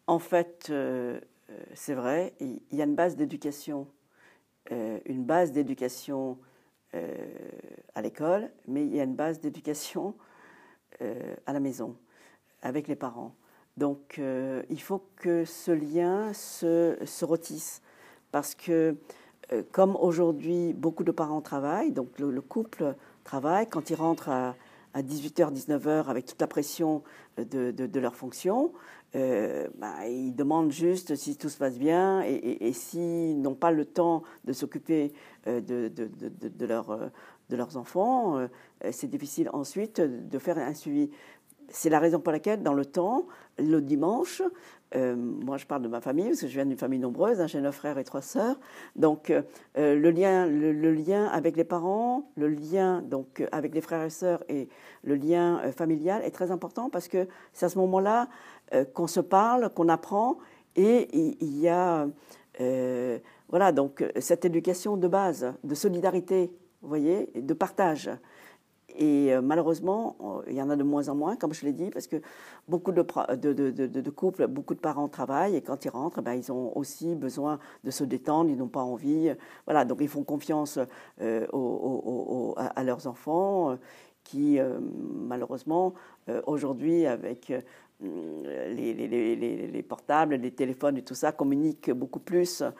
En 0.08 0.18
fait, 0.18 0.66
euh, 0.70 1.20
euh, 1.48 1.62
c'est 1.74 1.94
vrai, 1.94 2.34
il 2.40 2.60
y 2.72 2.82
a 2.82 2.84
une 2.84 2.96
base 2.96 3.14
d'éducation, 3.16 3.86
euh, 4.72 4.98
une 5.06 5.24
base 5.24 5.52
d'éducation 5.52 6.38
à 7.94 8.02
l'école, 8.02 8.50
mais 8.68 8.84
il 8.84 8.94
y 8.94 9.00
a 9.00 9.04
une 9.04 9.14
base 9.14 9.40
d'éducation 9.40 10.14
à 11.00 11.54
la 11.54 11.58
maison 11.58 11.96
avec 12.60 12.86
les 12.86 12.96
parents. 12.96 13.34
Donc 13.78 14.20
il 14.68 14.78
faut 14.82 15.02
que 15.16 15.46
ce 15.46 15.70
lien 15.70 16.34
se, 16.34 16.98
se 17.02 17.24
rôtisse. 17.24 17.80
Parce 18.30 18.54
que 18.54 18.94
comme 19.72 19.96
aujourd'hui 19.96 20.72
beaucoup 20.72 21.04
de 21.04 21.12
parents 21.12 21.40
travaillent, 21.40 21.92
donc 21.92 22.18
le, 22.18 22.40
couple 22.40 22.94
travaille, 23.24 23.68
quand 23.68 23.90
ils 23.90 23.94
rentrent 23.94 24.28
à, 24.28 24.54
18h, 24.94 25.52
19h 25.52 26.06
avec 26.06 26.26
toute 26.26 26.40
la 26.40 26.46
pression 26.46 27.02
de, 27.38 27.70
de, 27.70 28.00
leur 28.00 28.14
fonction, 28.14 28.72
euh, 29.14 29.68
bah, 29.78 30.06
ils 30.06 30.34
demandent 30.34 30.70
juste 30.70 31.16
si 31.16 31.36
tout 31.36 31.48
se 31.48 31.56
passe 31.56 31.78
bien 31.78 32.22
et, 32.22 32.66
et, 32.66 32.72
s'ils 32.72 33.40
n'ont 33.40 33.54
pas 33.54 33.70
le 33.70 33.86
temps 33.86 34.22
de 34.44 34.52
s'occuper 34.52 35.12
de, 35.46 35.60
de, 35.60 35.88
de 35.88 36.66
leurs 37.56 37.76
enfants, 37.76 38.46
c'est 38.90 39.08
difficile 39.08 39.48
ensuite 39.52 40.00
de 40.00 40.38
faire 40.38 40.58
un 40.58 40.74
suivi. 40.74 41.10
C'est 41.72 41.88
la 41.88 41.98
raison 41.98 42.20
pour 42.20 42.32
laquelle, 42.32 42.62
dans 42.62 42.74
le 42.74 42.84
temps, 42.84 43.26
le 43.58 43.80
dimanche, 43.80 44.42
euh, 44.94 45.16
moi 45.16 45.56
je 45.56 45.64
parle 45.64 45.82
de 45.82 45.88
ma 45.88 46.02
famille, 46.02 46.28
parce 46.28 46.42
que 46.42 46.48
je 46.48 46.52
viens 46.52 46.66
d'une 46.66 46.76
famille 46.76 46.98
nombreuse, 46.98 47.40
hein, 47.40 47.46
j'ai 47.46 47.60
neuf 47.60 47.76
frères 47.76 47.96
et 47.96 48.04
trois 48.04 48.20
sœurs, 48.20 48.60
donc 48.94 49.30
euh, 49.30 49.42
le, 49.74 50.10
lien, 50.10 50.46
le, 50.46 50.92
lien 50.92 51.26
avec 51.26 51.56
les 51.56 51.64
parents, 51.64 52.30
le 52.36 52.48
lien 52.48 53.00
donc, 53.00 53.42
avec 53.52 53.74
les 53.74 53.80
frères 53.80 54.02
et 54.02 54.10
sœurs 54.10 54.44
et 54.50 54.68
le 55.02 55.14
lien 55.14 55.60
euh, 55.64 55.72
familial 55.72 56.22
est 56.24 56.30
très 56.30 56.50
important 56.50 56.90
parce 56.90 57.08
que 57.08 57.26
c'est 57.54 57.66
à 57.66 57.68
ce 57.68 57.78
moment-là 57.78 58.28
qu'on 58.94 59.06
se 59.06 59.20
parle, 59.20 59.68
qu'on 59.70 59.90
apprend, 59.90 60.38
et 60.76 61.08
il 61.12 61.58
y, 61.58 61.68
a 61.68 62.06
voilà, 63.50 63.70
donc, 63.70 64.02
cette 64.18 64.46
éducation 64.46 64.96
de 64.96 65.08
base, 65.08 65.52
de 65.62 65.74
solidarité, 65.74 66.50
vous 66.80 66.88
voyez, 66.88 67.30
de 67.34 67.52
partage. 67.52 68.10
Et 68.96 69.32
euh, 69.32 69.40
malheureusement, 69.40 70.16
il 70.46 70.54
y 70.54 70.62
en 70.62 70.70
a 70.70 70.76
de 70.76 70.82
moins 70.82 71.08
en 71.08 71.14
moins, 71.14 71.36
comme 71.36 71.54
je 71.54 71.64
l'ai 71.64 71.72
dit, 71.72 71.90
parce 71.90 72.06
que 72.06 72.16
beaucoup 72.68 72.92
de, 72.92 73.02
couples, 74.10 74.46
beaucoup 74.46 74.74
de 74.74 74.80
parents 74.80 75.08
travaillent 75.08 75.56
et 75.56 75.62
quand 75.62 75.84
ils 75.84 75.90
rentrent, 75.90 76.22
ben, 76.22 76.34
ils 76.34 76.52
ont 76.52 76.76
aussi 76.76 77.14
besoin 77.14 77.58
de 77.84 77.90
se 77.90 78.04
détendre, 78.04 78.50
ils 78.50 78.56
n'ont 78.56 78.68
pas 78.68 78.82
envie. 78.82 79.32
Voilà, 79.66 79.84
donc 79.84 79.98
ils 80.00 80.08
font 80.08 80.24
confiance 80.24 80.78
euh, 81.20 81.46
à, 82.56 82.84
leurs 82.84 83.06
enfants 83.06 83.70
euh, 83.70 83.76
qui, 84.24 84.58
malheureusement, 85.28 85.94
aujourd'hui, 86.46 87.06
avec 87.06 87.52
les, 88.02 88.94
les, 89.68 89.82
portables, 89.82 90.34
les 90.36 90.50
téléphones 90.50 90.96
et 90.96 91.02
tout 91.02 91.14
ça 91.14 91.32
communiquent 91.32 91.90
beaucoup 91.90 92.18
plus 92.18 92.62
euh, 92.62 92.70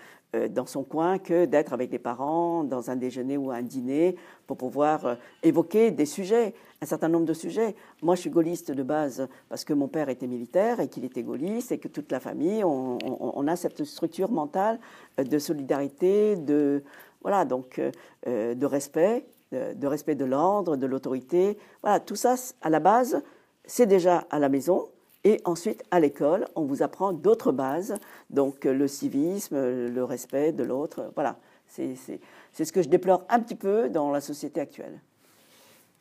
dans 0.51 0.67
son 0.67 0.83
coin 0.83 1.19
que 1.19 1.45
d'être 1.45 1.73
avec 1.73 1.93
les 1.93 1.99
parents 1.99 2.65
dans 2.65 2.91
un 2.91 2.97
déjeuner 2.97 3.37
ou 3.37 3.51
un 3.51 3.63
dîner 3.63 4.17
pour 4.47 4.57
pouvoir 4.57 5.07
euh, 5.07 5.15
évoquer 5.43 5.91
des 5.91 6.07
sujets, 6.07 6.55
un 6.81 6.87
certain 6.87 7.09
nombre 7.09 7.27
de 7.27 7.35
sujets. 7.35 7.75
Moi, 8.03 8.15
je 8.15 8.23
suis 8.23 8.31
gaulliste 8.31 8.71
de 8.73 8.83
base 8.83 9.29
parce 9.49 9.65
que 9.65 9.73
mon 9.73 9.89
père 9.89 10.09
était 10.09 10.27
militaire 10.27 10.81
et 10.81 10.89
qu'il 10.89 11.05
était 11.05 11.23
gaulliste 11.23 11.73
et 11.73 11.79
que 11.79 11.89
toute 11.89 12.11
la 12.11 12.21
famille, 12.21 12.65
on, 12.65 13.47
a 13.47 13.57
cette 13.57 13.85
structure 13.85 14.31
mentale 14.31 14.79
euh, 15.19 15.25
de 15.25 15.39
solidarité, 15.39 16.37
de 16.37 16.83
voilà 17.23 17.45
donc 17.45 17.81
de 18.27 18.67
respect, 18.67 19.25
de 19.53 19.87
respect 19.87 20.17
de 20.17 20.25
l'ordre, 20.25 20.77
de 20.77 20.87
l'autorité. 20.87 21.57
Voilà, 21.83 22.01
tout 22.01 22.17
ça 22.17 22.35
à 22.63 22.69
la 22.69 22.81
base, 22.81 23.23
c'est 23.65 23.87
déjà 23.87 24.25
à 24.31 24.41
la 24.41 24.49
maison. 24.49 24.89
Et 25.25 25.41
ensuite, 25.45 25.85
à 25.91 26.01
l'école, 26.01 26.49
on 26.57 26.65
vous 26.65 26.83
apprend 26.83 27.13
d'autres 27.13 27.53
bases, 27.53 27.95
donc 28.31 28.67
euh, 28.67 28.73
le 28.73 28.89
civisme, 28.89 29.57
le 29.57 30.05
respect 30.05 30.53
de 30.53 30.65
l'autre. 30.65 31.13
Voilà, 31.15 31.39
c'est 31.67 31.95
ce 31.95 32.73
que 32.73 32.83
je 32.83 32.89
déplore 32.89 33.25
un 33.29 33.41
petit 33.41 33.55
peu 33.55 33.89
dans 33.89 34.11
la 34.11 34.21
société 34.21 34.61
actuelle. 34.61 35.01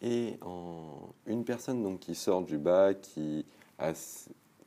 Et 0.02 0.38
en, 0.42 1.14
une 1.28 1.46
personne 1.46 1.84
donc, 1.84 2.00
qui 2.00 2.16
sort 2.16 2.42
du 2.42 2.58
bas, 2.58 2.96
qui 2.96 3.46
a 3.78 3.94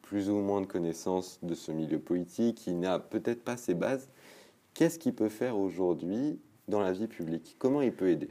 plus 0.03 0.31
ou 0.31 0.37
moins 0.37 0.61
de 0.61 0.67
connaissances 0.67 1.41
de 1.43 1.55
ce 1.55 1.73
milieu 1.73 1.99
politique, 1.99 2.59
qui 2.59 2.75
n'a 2.75 3.01
peut-être 3.01 3.43
pas 3.43 3.57
ses 3.57 3.75
bases, 3.75 4.09
qu'est-ce 4.75 4.99
qu'il 4.99 5.15
peut 5.15 5.29
faire 5.29 5.59
aujourd'hui 5.59 6.39
dans 6.69 6.81
la 6.81 6.93
vie 6.93 7.09
publique? 7.09 7.57
Comment 7.59 7.83
il 7.83 7.93
peut 7.93 8.11
aider? 8.11 8.31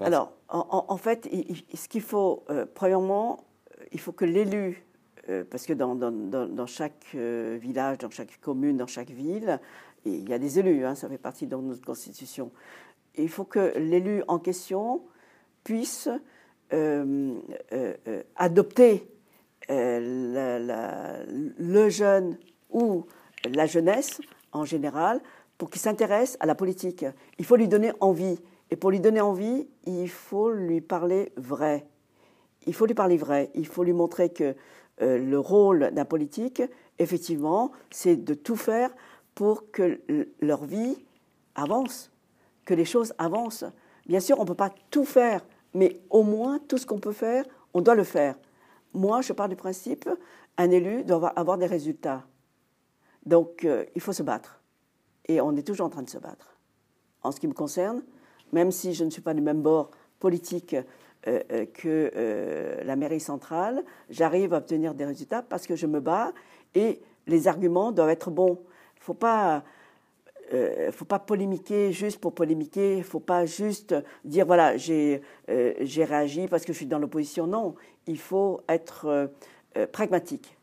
Alors, 0.00 0.32
en, 0.48 0.96
fait, 0.96 1.28
ce 1.74 1.88
qu'il 1.88 2.00
faut, 2.00 2.42
euh, 2.50 2.66
premièrement, 2.74 3.44
il 3.92 4.00
faut 4.00 4.10
que 4.10 4.24
l'élu 4.24 4.84
euh, 5.28 5.44
parce 5.48 5.66
que 5.66 5.72
dans, 5.72 6.66
chaque 6.66 7.06
euh, 7.14 7.56
village, 7.60 7.98
dans 7.98 8.10
chaque 8.10 8.40
commune, 8.40 8.76
dans 8.76 8.88
chaque 8.88 9.10
ville, 9.10 9.60
il 10.04 10.28
y 10.28 10.32
a 10.32 10.38
des 10.38 10.58
élus, 10.58 10.84
hein, 10.84 10.96
ça 10.96 11.08
fait 11.08 11.18
partie 11.18 11.46
de 11.46 11.54
notre 11.54 11.84
constitution. 11.84 12.50
il 13.16 13.28
faut 13.28 13.44
que 13.44 13.78
l'élu 13.78 14.24
en 14.26 14.40
question 14.40 15.02
puisse 15.62 16.08
euh, 16.72 17.38
adopter 18.34 19.06
le 19.68 20.18
jeune 21.88 22.36
ou 22.70 23.06
la 23.48 23.66
jeunesse 23.66 24.20
en 24.50 24.64
général 24.64 25.20
pour 25.56 25.70
qu'il 25.70 25.80
s'intéresse 25.80 26.36
à 26.40 26.46
la 26.46 26.56
politique. 26.56 27.04
Il 27.38 27.44
faut 27.44 27.54
lui 27.54 27.68
donner 27.68 27.92
envie. 28.00 28.40
Et 28.70 28.76
pour 28.76 28.90
lui 28.90 28.98
donner 29.00 29.20
envie, 29.20 29.68
il 29.84 30.08
faut 30.08 30.50
lui 30.50 30.80
parler 30.80 31.32
vrai. 31.36 31.86
Il 32.66 32.74
faut 32.74 32.86
lui 32.86 32.94
parler 32.94 33.16
vrai. 33.16 33.50
Il 33.54 33.66
faut 33.66 33.84
lui 33.84 33.92
montrer 33.92 34.30
que 34.30 34.56
euh, 35.00 35.18
le 35.18 35.38
rôle 35.38 35.90
d'un 35.92 36.04
politique, 36.04 36.62
effectivement, 36.98 37.72
c'est 37.90 38.16
de 38.16 38.34
tout 38.34 38.56
faire 38.56 38.90
pour 39.34 39.70
que 39.70 40.00
leur 40.40 40.64
vie 40.64 40.96
avance, 41.54 42.10
que 42.64 42.74
les 42.74 42.84
choses 42.84 43.14
avancent. 43.18 43.64
Bien 44.06 44.20
sûr, 44.20 44.38
on 44.38 44.42
ne 44.42 44.48
peut 44.48 44.54
pas 44.54 44.72
tout 44.90 45.04
faire, 45.04 45.44
mais 45.74 46.00
au 46.10 46.22
moins 46.22 46.58
tout 46.58 46.78
ce 46.78 46.86
qu'on 46.86 46.98
peut 46.98 47.12
faire, 47.12 47.44
on 47.72 47.80
doit 47.80 47.94
le 47.94 48.04
faire. 48.04 48.36
Moi, 48.92 49.22
je 49.22 49.32
pars 49.32 49.48
du 49.48 49.56
principe, 49.56 50.08
un 50.58 50.70
élu 50.70 51.04
doit 51.04 51.28
avoir 51.28 51.56
des 51.56 51.66
résultats. 51.66 52.24
Donc, 53.24 53.64
euh, 53.64 53.84
il 53.94 54.00
faut 54.00 54.12
se 54.12 54.22
battre. 54.22 54.60
Et 55.26 55.40
on 55.40 55.56
est 55.56 55.66
toujours 55.66 55.86
en 55.86 55.90
train 55.90 56.02
de 56.02 56.10
se 56.10 56.18
battre. 56.18 56.58
En 57.22 57.32
ce 57.32 57.40
qui 57.40 57.46
me 57.46 57.54
concerne, 57.54 58.02
même 58.52 58.70
si 58.70 58.92
je 58.92 59.04
ne 59.04 59.10
suis 59.10 59.22
pas 59.22 59.32
du 59.32 59.40
même 59.40 59.62
bord 59.62 59.90
politique 60.18 60.76
que 61.24 62.10
euh, 62.16 62.82
la 62.84 62.96
mairie 62.96 63.20
centrale, 63.20 63.84
j'arrive 64.10 64.54
à 64.54 64.58
obtenir 64.58 64.94
des 64.94 65.04
résultats 65.04 65.42
parce 65.42 65.66
que 65.66 65.76
je 65.76 65.86
me 65.86 66.00
bats 66.00 66.32
et 66.74 67.00
les 67.26 67.48
arguments 67.48 67.92
doivent 67.92 68.10
être 68.10 68.30
bons. 68.30 68.58
Il 68.96 69.00
ne 69.00 69.04
faut 69.04 69.14
pas, 69.14 69.62
faut 70.90 71.04
pas 71.04 71.18
polémiquer 71.18 71.92
juste 71.92 72.20
pour 72.20 72.34
polémiquer. 72.34 72.98
Il 72.98 73.04
faut 73.04 73.20
pas 73.20 73.46
juste 73.46 73.94
dire 74.24 74.46
voilà, 74.46 74.76
j'ai 74.76 75.22
réagi 75.48 76.48
parce 76.48 76.64
que 76.64 76.72
je 76.72 76.78
suis 76.78 76.86
dans 76.86 76.98
l'opposition. 76.98 77.46
Non, 77.46 77.74
il 78.06 78.18
faut 78.18 78.60
être 78.68 79.30
pragmatique. 79.92 80.56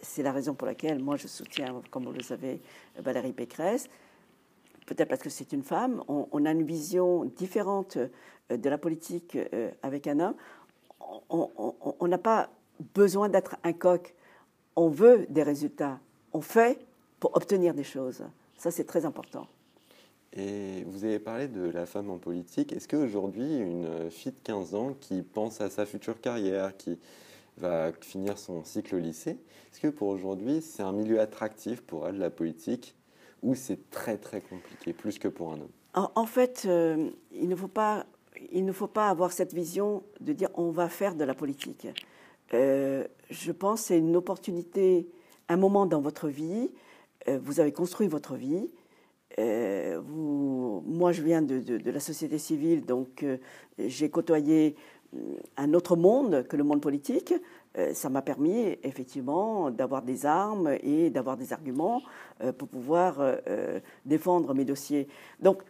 C'est 0.00 0.22
la 0.22 0.32
raison 0.32 0.54
pour 0.54 0.66
laquelle 0.66 0.98
moi 1.00 1.16
je 1.16 1.26
soutiens, 1.26 1.82
comme 1.90 2.04
vous 2.04 2.12
le 2.12 2.22
savez, 2.22 2.60
Valérie 2.96 3.32
Pécresse 3.32 3.88
peut-être 4.88 5.08
parce 5.08 5.22
que 5.22 5.30
c'est 5.30 5.52
une 5.52 5.62
femme, 5.62 6.02
on, 6.08 6.44
a 6.46 6.50
une 6.50 6.64
vision 6.64 7.24
différente 7.24 7.98
euh, 7.98 8.08
de 8.56 8.68
la 8.68 8.78
politique 8.78 9.36
euh, 9.36 9.70
avec 9.82 10.06
un 10.06 10.20
homme. 10.20 10.34
On 11.30 12.06
n'a 12.06 12.18
pas 12.18 12.50
besoin 12.94 13.28
d'être 13.28 13.56
un 13.64 13.72
coq. 13.72 14.14
On 14.76 14.88
veut 14.88 15.26
des 15.28 15.42
résultats. 15.42 15.98
On 16.32 16.40
fait 16.40 16.78
pour 17.20 17.36
obtenir 17.36 17.74
des 17.74 17.84
choses. 17.84 18.24
Ça, 18.56 18.70
c'est 18.70 18.84
très 18.84 19.04
important. 19.04 19.46
Et 20.34 20.84
vous 20.86 21.04
avez 21.04 21.18
parlé 21.18 21.48
de 21.48 21.70
la 21.70 21.86
femme 21.86 22.10
en 22.10 22.18
politique. 22.18 22.72
Est-ce 22.72 22.86
qu'aujourd'hui, 22.86 23.58
une 23.58 24.10
fille 24.10 24.32
de 24.32 24.40
15 24.40 24.74
ans 24.74 24.94
qui 25.00 25.22
pense 25.22 25.60
à 25.60 25.70
sa 25.70 25.86
future 25.86 26.20
carrière, 26.20 26.76
qui 26.76 26.98
va 27.56 27.92
finir 28.00 28.38
son 28.38 28.62
cycle 28.64 28.96
au 28.96 28.98
lycée, 28.98 29.38
est-ce 29.72 29.80
que 29.80 29.88
pour 29.88 30.08
aujourd'hui, 30.08 30.60
c'est 30.62 30.82
un 30.82 30.92
milieu 30.92 31.20
attractif 31.20 31.80
pour 31.82 32.06
elle, 32.06 32.18
la 32.18 32.30
politique, 32.30 32.94
ou 33.42 33.54
c'est 33.54 33.90
très 33.90 34.16
très 34.16 34.40
compliqué, 34.40 34.92
plus 34.92 35.18
que 35.18 35.28
pour 35.28 35.52
un 35.52 35.60
homme? 35.60 35.70
En, 35.94 36.26
fait, 36.26 36.64
euh, 36.66 37.10
il 37.32 37.48
ne 37.48 37.56
faut 37.56 37.66
pas 37.66 38.06
il 38.50 38.64
ne 38.64 38.72
faut 38.72 38.86
pas 38.86 39.08
avoir 39.08 39.32
cette 39.32 39.54
vision 39.54 40.02
de 40.20 40.32
dire 40.32 40.48
on 40.54 40.70
va 40.70 40.88
faire 40.88 41.14
de 41.14 41.24
la 41.24 41.34
politique. 41.34 41.86
Euh, 42.54 43.04
je 43.30 43.52
pense 43.52 43.82
que 43.82 43.86
c'est 43.88 43.98
une 43.98 44.16
opportunité, 44.16 45.08
un 45.48 45.56
moment 45.56 45.86
dans 45.86 46.00
votre 46.00 46.28
vie. 46.28 46.70
Euh, 47.28 47.38
vous 47.42 47.60
avez 47.60 47.72
construit 47.72 48.08
votre 48.08 48.36
vie. 48.36 48.70
Euh, 49.38 50.00
moi, 50.02 51.12
je 51.12 51.22
viens 51.22 51.42
de, 51.42 51.60
de, 51.60 51.90
la 51.90 52.00
société 52.00 52.38
civile, 52.38 52.84
donc 52.84 53.24
j'ai 53.78 54.10
côtoyé 54.10 54.74
un 55.56 55.74
autre 55.74 55.96
monde 55.96 56.46
que 56.48 56.56
le 56.56 56.64
monde 56.64 56.80
politique, 56.80 57.32
ça 57.92 58.08
m'a 58.08 58.20
permis 58.20 58.76
effectivement 58.82 59.70
d'avoir 59.70 60.02
des 60.02 60.26
armes 60.26 60.76
et 60.82 61.10
d'avoir 61.10 61.36
des 61.36 61.52
arguments 61.52 62.02
pour 62.58 62.66
pouvoir 62.66 63.20
défendre 64.04 64.54
mes 64.54 64.64
dossiers. 64.64 65.06
Donc, 65.40 65.62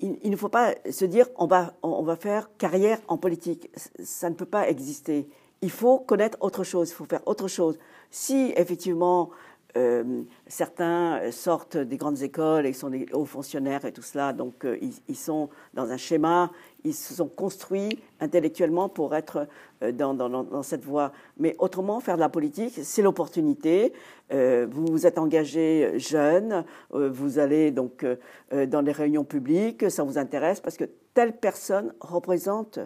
il, 0.00 0.30
ne 0.30 0.36
faut 0.36 0.48
pas 0.48 0.74
se 0.90 1.04
dire 1.04 1.26
on 1.36 1.46
va, 1.46 1.74
on 1.82 2.02
va 2.02 2.16
faire 2.16 2.50
carrière 2.58 2.98
en 3.08 3.18
politique. 3.18 3.70
Ça 4.02 4.30
ne 4.30 4.34
peut 4.34 4.46
pas 4.46 4.68
exister. 4.68 5.28
Il 5.60 5.70
faut 5.70 5.98
connaître 5.98 6.38
autre 6.40 6.64
chose, 6.64 6.90
il 6.90 6.94
faut 6.94 7.04
faire 7.04 7.22
autre 7.26 7.48
chose. 7.48 7.78
Si 8.10 8.52
effectivement 8.56 9.30
euh, 9.76 10.22
certains 10.46 11.30
sortent 11.30 11.78
des 11.78 11.96
grandes 11.96 12.20
écoles 12.22 12.66
et 12.66 12.74
sont 12.74 12.90
des 12.90 13.06
hauts 13.14 13.24
fonctionnaires 13.24 13.86
et 13.86 13.92
tout 13.92 14.02
cela, 14.02 14.34
donc 14.34 14.66
euh, 14.66 14.76
ils, 15.08 15.16
sont 15.16 15.48
dans 15.72 15.90
un 15.90 15.96
schéma, 15.96 16.50
ils 16.84 16.92
se 16.92 17.14
sont 17.14 17.28
construits 17.28 17.98
intellectuellement 18.20 18.90
pour 18.90 19.14
être 19.14 19.46
euh, 19.82 19.90
dans, 19.90 20.12
dans, 20.12 20.62
cette 20.62 20.84
voie. 20.84 21.12
Mais 21.38 21.56
autrement, 21.58 22.00
faire 22.00 22.16
de 22.16 22.20
la 22.20 22.28
politique, 22.28 22.80
c'est 22.82 23.00
l'opportunité. 23.00 23.94
vous 24.30 24.86
vous 24.86 25.06
êtes 25.06 25.18
engagé 25.18 25.98
jeune, 25.98 26.64
vous 26.90 27.38
allez 27.38 27.70
donc 27.70 28.04
dans 28.50 28.82
des 28.82 28.92
réunions 28.92 29.24
publiques, 29.24 29.90
ça 29.90 30.02
vous 30.02 30.18
intéresse 30.18 30.60
parce 30.60 30.76
que 30.76 30.84
telle 31.14 31.36
personne 31.36 31.94
représente 32.00 32.78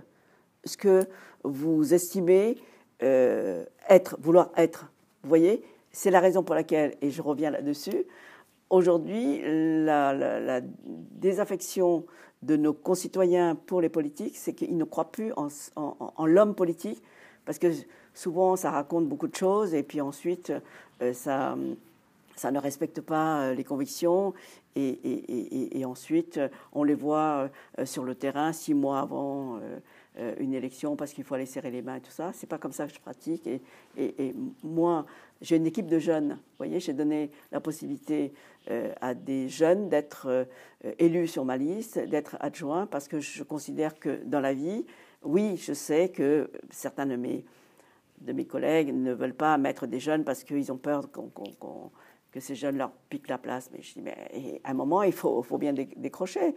ce 0.64 0.76
que 0.76 1.04
vous 1.44 1.94
estimez 1.94 2.56
être, 3.00 4.16
vouloir 4.20 4.50
être. 4.56 4.90
Vous 5.22 5.28
voyez? 5.28 5.62
C'est 5.96 6.10
la 6.10 6.20
raison 6.20 6.42
pour 6.42 6.54
laquelle, 6.54 6.94
et 7.00 7.10
je 7.10 7.22
reviens 7.22 7.50
là-dessus, 7.50 8.04
aujourd'hui, 8.68 9.40
la, 9.42 10.60
désaffection 10.82 12.04
de 12.42 12.54
nos 12.56 12.74
concitoyens 12.74 13.54
pour 13.54 13.80
les 13.80 13.88
politiques, 13.88 14.36
c'est 14.36 14.52
qu'ils 14.52 14.76
ne 14.76 14.84
croient 14.84 15.10
plus 15.10 15.32
en, 15.36 16.26
l'homme 16.26 16.54
politique, 16.54 17.02
parce 17.46 17.58
que 17.58 17.68
souvent 18.12 18.56
ça 18.56 18.72
raconte 18.72 19.08
beaucoup 19.08 19.26
de 19.26 19.34
choses, 19.34 19.72
et 19.72 19.82
puis 19.82 20.02
ensuite 20.02 20.52
euh, 21.00 21.14
ça, 21.14 21.56
ça 22.36 22.50
ne 22.50 22.58
respecte 22.58 23.00
pas 23.00 23.40
euh, 23.40 23.54
les 23.54 23.64
convictions, 23.64 24.34
et, 24.74 25.82
ensuite 25.86 26.38
on 26.74 26.84
les 26.84 26.94
voit 26.94 27.48
euh, 27.78 27.86
sur 27.86 28.04
le 28.04 28.14
terrain 28.14 28.52
six 28.52 28.74
mois 28.74 29.00
avant 29.00 29.60
une 30.38 30.54
élection 30.54 30.96
parce 30.96 31.12
qu'il 31.12 31.24
faut 31.24 31.34
aller 31.34 31.46
serrer 31.46 31.70
les 31.70 31.82
mains 31.82 31.96
et 31.96 32.00
tout 32.00 32.10
ça. 32.10 32.30
C'est 32.32 32.46
pas 32.46 32.58
comme 32.58 32.72
ça 32.72 32.86
que 32.86 32.94
je 32.94 33.00
pratique. 33.00 33.46
Et, 33.46 33.60
et, 33.96 34.34
moi, 34.62 35.04
j'ai 35.40 35.56
une 35.56 35.66
équipe 35.66 35.86
de 35.86 35.98
jeunes. 35.98 36.30
Vous 36.30 36.56
voyez, 36.58 36.80
j'ai 36.80 36.92
donné 36.92 37.30
la 37.52 37.60
possibilité 37.60 38.32
euh, 38.70 38.92
à 39.00 39.14
des 39.14 39.48
jeunes 39.48 39.88
d'être 39.88 40.26
euh, 40.28 40.44
élus 40.98 41.28
sur 41.28 41.44
ma 41.44 41.56
liste, 41.56 41.98
d'être 41.98 42.36
adjoints, 42.40 42.86
parce 42.86 43.08
que 43.08 43.20
je 43.20 43.42
considère 43.42 43.98
que 43.98 44.22
dans 44.24 44.40
la 44.40 44.54
vie, 44.54 44.86
oui, 45.22 45.56
je 45.56 45.72
sais 45.72 46.08
que 46.08 46.50
certains 46.70 47.06
de 47.06 47.16
mes, 47.16 47.44
de 48.20 48.32
mes 48.32 48.44
collègues 48.44 48.94
ne 48.94 49.12
veulent 49.12 49.34
pas 49.34 49.56
mettre 49.58 49.86
des 49.86 50.00
jeunes 50.00 50.24
parce 50.24 50.44
qu'ils 50.44 50.72
ont 50.72 50.78
peur 50.78 51.10
que 52.36 52.42
ces 52.42 52.54
jeunes 52.54 52.76
leur 52.76 52.90
piquent 53.08 53.28
la 53.28 53.38
place. 53.38 53.70
Mais 53.72 53.80
je 53.80 53.94
dis, 53.94 54.02
mais 54.02 54.60
à 54.62 54.70
un 54.70 54.74
moment, 54.74 55.02
il 55.02 55.12
faut, 55.12 55.42
faut 55.42 55.56
bien 55.56 55.72
décrocher. 55.72 56.54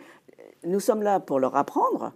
Nous 0.65 0.81
sommes 0.81 1.01
là 1.01 1.21
pour 1.21 1.39
leur 1.39 1.55
apprendre. 1.55 2.12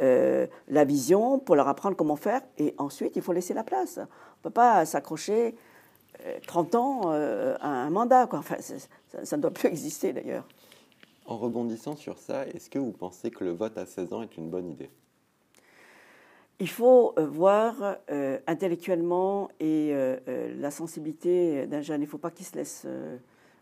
Euh, 0.00 0.46
la 0.68 0.84
vision, 0.84 1.38
pour 1.38 1.54
leur 1.54 1.68
apprendre 1.68 1.94
comment 1.94 2.16
faire, 2.16 2.40
et 2.56 2.74
ensuite 2.78 3.14
il 3.16 3.20
faut 3.20 3.34
laisser 3.34 3.52
la 3.52 3.64
place. 3.64 3.98
On 3.98 4.00
ne 4.00 4.42
peut 4.44 4.50
pas 4.50 4.86
s'accrocher 4.86 5.54
30 6.46 6.74
ans 6.74 7.00
euh, 7.06 7.54
un 7.60 7.90
mandat. 7.90 8.26
Quoi. 8.26 8.38
Enfin, 8.38 8.56
ça, 9.22 9.36
ne 9.36 9.42
doit 9.42 9.50
plus 9.50 9.68
exister 9.68 10.14
d'ailleurs. 10.14 10.48
En 11.26 11.36
rebondissant 11.36 11.94
sur 11.94 12.18
ça, 12.18 12.46
est-ce 12.46 12.70
que 12.70 12.78
vous 12.78 12.92
pensez 12.92 13.30
que 13.30 13.44
le 13.44 13.52
vote 13.52 13.76
à 13.76 13.84
16 13.84 14.14
ans 14.14 14.22
est 14.22 14.38
une 14.38 14.48
bonne 14.48 14.70
idée? 14.70 14.90
Il 16.62 16.68
faut 16.68 17.12
euh, 17.18 17.26
voir 17.26 17.96
euh, 18.12 18.38
intellectuellement 18.46 19.50
et 19.58 19.92
la 20.60 20.70
sensibilité 20.70 21.66
d'un 21.66 21.80
jeune. 21.80 22.02
Il 22.02 22.04
ne 22.04 22.08
faut 22.08 22.18
pas 22.18 22.30
qu'il 22.30 22.46
se 22.46 22.54
laisse 22.54 22.86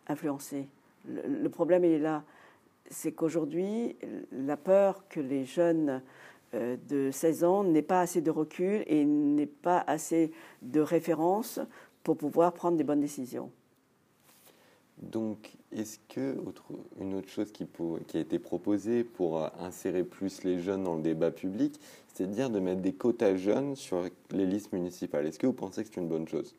influencer. 0.06 0.68
Le, 1.08 1.48
problème, 1.48 1.82
il 1.86 1.92
est 1.92 1.98
là. 1.98 2.24
C'est 2.90 3.12
qu'aujourd'hui, 3.12 3.96
la 4.32 4.58
peur 4.58 5.08
que 5.08 5.18
les 5.18 5.46
jeunes 5.46 6.02
de 6.52 7.10
16 7.10 7.44
ans 7.44 7.64
n'aient 7.64 7.80
pas 7.80 8.02
assez 8.02 8.20
de 8.20 8.30
recul 8.30 8.84
et 8.86 9.06
n'aient 9.06 9.46
pas 9.46 9.82
assez 9.86 10.30
de 10.60 10.80
références 10.80 11.58
pour 12.04 12.18
pouvoir 12.18 12.52
prendre 12.52 12.76
des 12.76 12.84
bonnes 12.84 13.00
décisions. 13.00 13.50
Donc, 15.00 15.52
est-ce 15.72 15.98
que 16.08 16.38
autre, 16.46 16.64
une 17.00 17.14
autre 17.14 17.28
chose 17.28 17.50
qui, 17.52 17.66
a 18.14 18.18
été 18.18 18.38
proposée 18.38 19.02
pour 19.02 19.42
insérer 19.58 20.04
plus 20.04 20.44
les 20.44 20.58
jeunes 20.58 20.84
dans 20.84 20.96
le 20.96 21.02
débat 21.02 21.30
public, 21.30 21.80
c'est 22.12 22.30
de 22.30 22.60
mettre 22.60 22.82
des 22.82 22.92
quotas 22.92 23.36
jeunes 23.36 23.76
sur 23.76 24.04
les 24.30 24.44
listes 24.44 24.72
municipales 24.72 25.26
Est-ce 25.26 25.38
que 25.38 25.46
vous 25.46 25.54
pensez 25.54 25.82
que 25.82 25.88
c'est 25.92 26.00
une 26.00 26.08
bonne 26.08 26.28
chose? 26.28 26.54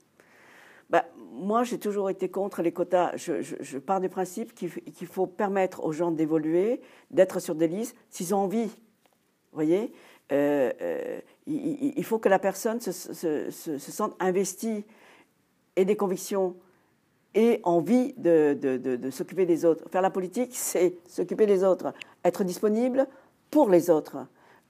Bah, 0.90 1.06
Moi, 1.34 1.64
j'ai 1.64 1.78
toujours 1.78 2.10
été 2.10 2.30
contre 2.30 2.64
les 2.64 2.72
quotas. 2.72 3.16
Je, 3.16 3.78
pars 3.78 4.02
du 4.02 4.10
principe 4.10 4.56
qu'il 4.56 5.08
faut 5.08 5.28
permettre 5.28 5.84
aux 5.84 5.92
gens 5.92 6.10
d'évoluer, 6.10 6.82
d'être 7.12 7.40
sur 7.40 7.54
des 7.54 7.68
listes 7.68 7.96
s'ils 8.10 8.34
ont 8.34 8.40
envie. 8.40 8.66
Vous 8.66 9.56
voyez? 9.58 9.94
Euh, 10.32 10.72
euh, 10.82 11.22
il, 11.46 12.04
faut 12.06 12.18
que 12.18 12.30
la 12.30 12.40
personne 12.40 12.80
se 12.80 13.78
sente 13.78 14.16
investie 14.20 14.84
et 15.76 15.86
des 15.86 15.96
convictions 15.96 16.56
et 17.34 17.62
envie 17.64 18.14
de, 18.18 18.58
de, 18.60 18.78
de, 18.78 19.10
s'occuper 19.10 19.46
des 19.46 19.64
autres. 19.64 19.86
Faire 19.90 20.02
la 20.02 20.10
politique, 20.10 20.52
c'est 20.54 20.96
s'occuper 21.08 21.46
des 21.46 21.64
autres, 21.64 21.94
être 22.24 22.44
disponible 22.44 23.08
pour 23.50 23.70
les 23.70 23.90
autres. 23.90 24.18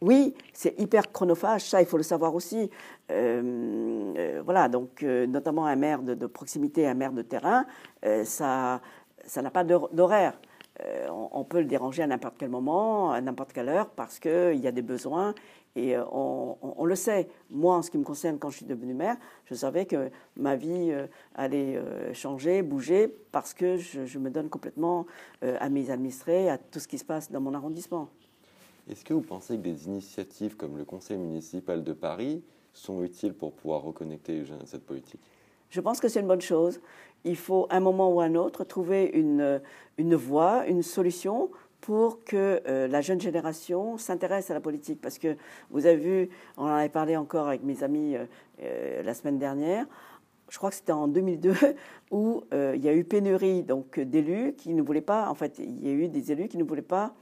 Oui, 0.01 0.33
c'est 0.51 0.79
hyper 0.79 1.11
chronophage, 1.11 1.69
ça 1.69 1.79
il 1.79 1.87
faut 1.87 1.97
le 1.97 2.03
savoir 2.03 2.33
aussi. 2.33 2.71
Euh, 3.11 4.13
euh, 4.17 4.41
voilà, 4.43 4.67
donc 4.67 5.03
euh, 5.03 5.27
notamment 5.27 5.67
un 5.67 5.75
maire 5.75 6.01
de, 6.01 6.25
proximité, 6.25 6.87
un 6.87 6.95
maire 6.95 7.13
de 7.13 7.21
terrain, 7.21 7.65
ça 8.23 8.81
ça 9.23 9.41
n'a 9.43 9.51
pas 9.51 9.63
d'horaire. 9.63 10.39
On, 11.09 11.29
on, 11.31 11.43
peut 11.43 11.59
le 11.59 11.65
déranger 11.65 12.03
à 12.03 12.07
n'importe 12.07 12.35
quel 12.37 12.49
moment, 12.49 13.11
à 13.11 13.21
n'importe 13.21 13.53
quelle 13.53 13.69
heure, 13.69 13.89
parce 13.89 14.19
qu'il 14.19 14.55
y 14.55 14.67
a 14.67 14.71
des 14.71 14.81
besoins 14.81 15.33
et 15.75 15.95
euh, 15.95 16.03
on, 16.11 16.85
le 16.85 16.95
sait. 16.95 17.29
Moi, 17.49 17.75
en 17.75 17.81
ce 17.81 17.89
qui 17.91 17.97
me 17.97 18.03
concerne, 18.03 18.37
quand 18.37 18.49
je 18.49 18.57
suis 18.57 18.65
devenue 18.65 18.93
maire, 18.93 19.15
je 19.45 19.55
savais 19.55 19.85
que 19.85 20.09
ma 20.35 20.55
vie 20.55 20.91
euh, 20.91 21.07
allait 21.35 21.77
euh, 21.77 22.13
changer, 22.13 22.61
bouger, 22.61 23.07
parce 23.31 23.53
que 23.53 23.77
je, 23.77 24.19
me 24.19 24.29
donne 24.29 24.49
complètement 24.49 25.05
à 25.41 25.69
mes 25.69 25.89
administrés, 25.89 26.49
à 26.49 26.57
tout 26.57 26.79
ce 26.79 26.87
qui 26.87 26.97
se 26.97 27.05
passe 27.05 27.31
dans 27.31 27.41
mon 27.41 27.53
arrondissement. 27.53 28.09
Est-ce 28.89 29.03
que 29.03 29.13
vous 29.13 29.21
pensez 29.21 29.57
que 29.57 29.61
des 29.61 29.85
initiatives 29.85 30.55
comme 30.55 30.77
le 30.77 30.85
Conseil 30.85 31.17
municipal 31.17 31.83
de 31.83 31.93
Paris 31.93 32.43
sont 32.73 33.03
utiles 33.03 33.33
pour 33.33 33.53
pouvoir 33.53 33.81
reconnecter 33.81 34.43
cette 34.65 34.85
politique? 34.85 35.21
Je 35.71 35.79
pense 35.79 36.01
que 36.01 36.09
c'est 36.09 36.19
une 36.19 36.27
bonne 36.27 36.41
chose. 36.41 36.81
Il 37.23 37.37
faut, 37.37 37.65
un 37.69 37.79
moment 37.79 38.11
ou 38.11 38.19
un 38.19 38.35
autre, 38.35 38.65
trouver 38.65 39.05
une, 39.13 39.61
voie, 40.15 40.67
une 40.67 40.83
solution 40.83 41.49
pour 41.79 42.23
que 42.25 42.61
euh, 42.67 42.87
la 42.87 43.01
jeune 43.01 43.21
génération 43.21 43.97
s'intéresse 43.97 44.51
à 44.51 44.53
la 44.53 44.59
politique. 44.59 44.99
Parce 45.01 45.17
que 45.17 45.37
vous 45.69 45.85
avez 45.85 45.95
vu, 45.95 46.29
on 46.57 46.63
en 46.63 46.67
avait 46.67 46.89
parlé 46.89 47.15
encore 47.15 47.47
avec 47.47 47.63
mes 47.63 47.83
amis 47.83 48.15
euh, 48.15 48.25
euh, 48.61 49.01
la 49.01 49.13
semaine 49.13 49.39
dernière, 49.39 49.85
je 50.49 50.57
crois 50.57 50.69
que 50.69 50.75
c'était 50.75 50.91
en 50.91 51.07
2002, 51.07 51.53
où 52.11 52.43
il 52.51 52.81
y 52.81 52.89
a 52.89 52.93
eu 52.93 53.05
pénurie 53.05 53.65
d'élus 53.97 54.53
qui 54.57 54.73
ne 54.73 54.81
voulaient 54.81 54.99
pas, 54.99 55.29
en 55.29 55.35
fait, 55.35 55.57
il 55.59 55.87
y 55.87 55.89
a 55.89 55.93
eu 55.93 56.09
des 56.09 56.33
élus 56.33 56.49
qui 56.49 56.57
ne 56.57 56.65
voulaient 56.65 56.81
pas 56.81 57.13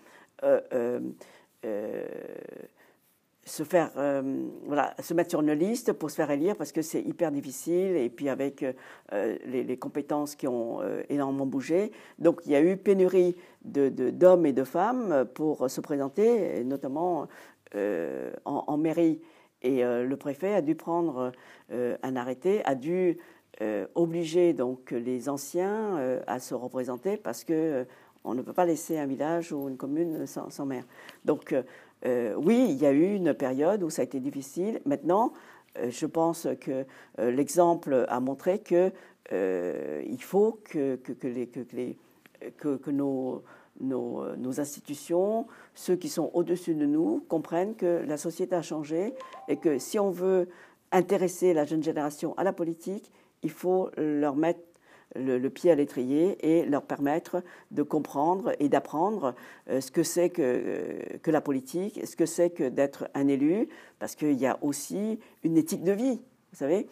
se 3.45 3.63
faire 3.63 3.91
euh, 3.97 4.47
voilà 4.65 4.93
se 4.99 5.13
mettre 5.13 5.32
sur 5.32 5.41
une 5.41 5.54
liste 5.54 5.93
pour 5.93 6.12
se 6.12 6.15
faire 6.15 6.30
élire 6.30 6.56
parce 6.56 6.71
que 6.71 6.82
c'est 6.82 7.02
hyper 7.02 7.32
difficile 7.32 7.95
et 7.95 8.10
puis 8.10 8.30
avec 8.30 8.63
euh, 9.13 9.38
les, 9.45 9.78
compétences 9.78 10.36
qui 10.36 10.47
ont 10.47 10.82
euh, 10.82 11.02
énormément 11.10 11.45
bougé. 11.45 11.91
Donc 12.19 12.41
il 12.45 12.52
y 12.52 12.56
a 12.56 12.62
eu 12.62 12.78
pénurie 12.78 13.36
de 13.63 13.89
d'hommes 13.89 14.45
et 14.45 14.54
de 14.54 14.63
femmes 14.63 15.25
pour 15.34 15.69
se 15.69 15.82
présenter 15.82 16.63
notamment 16.63 17.28
en, 18.45 18.78
mairie. 18.78 19.21
Et 19.62 19.84
le 19.84 20.15
préfet 20.15 20.54
a 20.54 20.62
dû 20.62 20.75
prendre 20.75 21.32
un 21.71 22.15
arrêté 22.15 22.63
a 22.65 22.75
dû 22.75 23.17
obliger 23.95 24.54
donc 24.54 24.91
les 24.91 25.28
anciens 25.30 26.19
à 26.25 26.39
se 26.39 26.56
représenter 26.56 27.17
parce 27.17 27.43
que 27.43 27.86
on 28.23 28.34
ne 28.34 28.41
peut 28.41 28.54
pas 28.54 28.65
laisser 28.65 28.97
un 28.97 29.06
village 29.06 29.52
ou 29.52 29.69
une 29.69 29.78
commune 29.78 30.25
sans, 30.25 30.49
sans 30.49 30.65
maire. 30.65 30.86
Donc 31.25 31.54
euh, 32.06 32.34
oui, 32.38 32.68
il 32.70 32.78
y 32.78 32.86
a 32.86 32.92
eu 32.92 33.16
une 33.16 33.34
période 33.34 33.84
où 33.84 33.90
ça 33.90 34.02
a 34.02 34.06
été 34.06 34.20
difficile. 34.20 34.82
Maintenant, 34.86 35.34
euh, 35.78 35.90
je 35.90 36.06
pense 36.06 36.48
que 36.62 36.86
euh, 37.20 37.32
l'exemple 37.32 38.06
a 38.08 38.20
montré 38.20 38.60
que 38.60 38.92
il 39.32 40.24
faut 40.24 40.60
que, 40.64 40.98
nos, 42.90 43.44
nos, 43.80 44.60
institutions, 44.60 45.46
ceux 45.76 45.96
qui 45.96 46.10
sont 46.10 46.32
au-dessus 46.34 46.74
de 46.74 46.88
nous, 46.88 47.24
comprennent 47.28 47.76
que 47.76 48.04
la 48.08 48.18
société 48.18 48.56
a 48.56 48.64
changé 48.64 49.14
et 49.48 49.58
que 49.58 49.78
si 49.78 50.00
on 50.00 50.10
veut 50.10 50.50
intéresser 50.92 51.54
la 51.54 51.66
jeune 51.66 51.84
génération 51.84 52.34
à 52.38 52.44
la 52.44 52.54
politique, 52.54 53.12
il 53.44 53.52
faut 53.52 53.92
leur 53.98 54.36
mettre 54.36 54.62
le, 55.15 55.48
pied 55.50 55.72
à 55.72 55.76
l'étrier 55.76 56.38
et 56.41 56.65
leur 56.65 56.84
permettre 56.84 57.43
de 57.72 57.84
comprendre 57.84 58.54
et 58.60 58.69
d'apprendre 58.69 59.34
ce 59.67 59.91
que 59.91 60.04
c'est 60.04 60.30
que, 60.30 61.17
que 61.24 61.32
la 61.32 61.41
politique, 61.41 62.00
ce 62.06 62.15
que 62.15 62.26
c'est 62.26 62.52
que 62.52 62.69
d'être 62.69 63.10
un 63.15 63.28
élu, 63.28 63.69
parce 63.98 64.15
qu'il 64.15 64.39
y 64.39 64.45
a 64.45 64.60
aussi 64.62 65.19
une 65.43 65.58
éthique 65.58 65.84
de 65.84 65.93
vie, 65.93 66.22
vous 66.52 66.58
savez. 66.58 66.88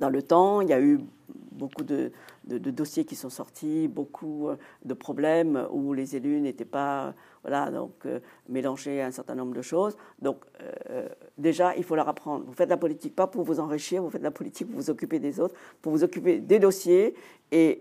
dans 0.00 0.10
le 0.10 0.22
temps, 0.22 0.60
il 0.60 0.68
y 0.68 0.72
a 0.72 0.80
eu 0.80 0.98
beaucoup 1.52 1.84
de, 1.84 2.10
de, 2.44 2.70
dossiers 2.70 3.04
qui 3.04 3.14
sont 3.14 3.30
sortis, 3.30 3.88
beaucoup 3.88 4.48
euh, 4.48 4.56
de 4.84 4.94
problèmes 4.94 5.66
où 5.70 5.92
les 5.92 6.16
élus 6.16 6.40
n'étaient 6.40 6.64
pas 6.64 7.14
voilà, 7.42 7.70
donc, 7.70 7.92
euh, 8.06 8.20
mélangés 8.48 9.00
à 9.00 9.06
un 9.06 9.10
certain 9.10 9.34
nombre 9.34 9.54
de 9.54 9.62
choses. 9.62 9.96
Donc 10.20 10.44
euh, 10.90 11.08
déjà, 11.38 11.74
il 11.76 11.84
faut 11.84 11.96
leur 11.96 12.08
apprendre. 12.08 12.44
Vous 12.46 12.52
faites 12.52 12.68
la 12.68 12.76
politique 12.76 13.14
pas 13.14 13.26
pour 13.26 13.44
vous 13.44 13.60
enrichir, 13.60 14.02
vous 14.02 14.10
faites 14.10 14.22
la 14.22 14.30
politique 14.30 14.68
pour 14.68 14.80
vous 14.80 14.90
occuper 14.90 15.18
des 15.18 15.40
autres, 15.40 15.54
pour 15.82 15.92
vous 15.92 16.04
occuper 16.04 16.38
des 16.38 16.58
dossiers. 16.58 17.14
Et 17.52 17.80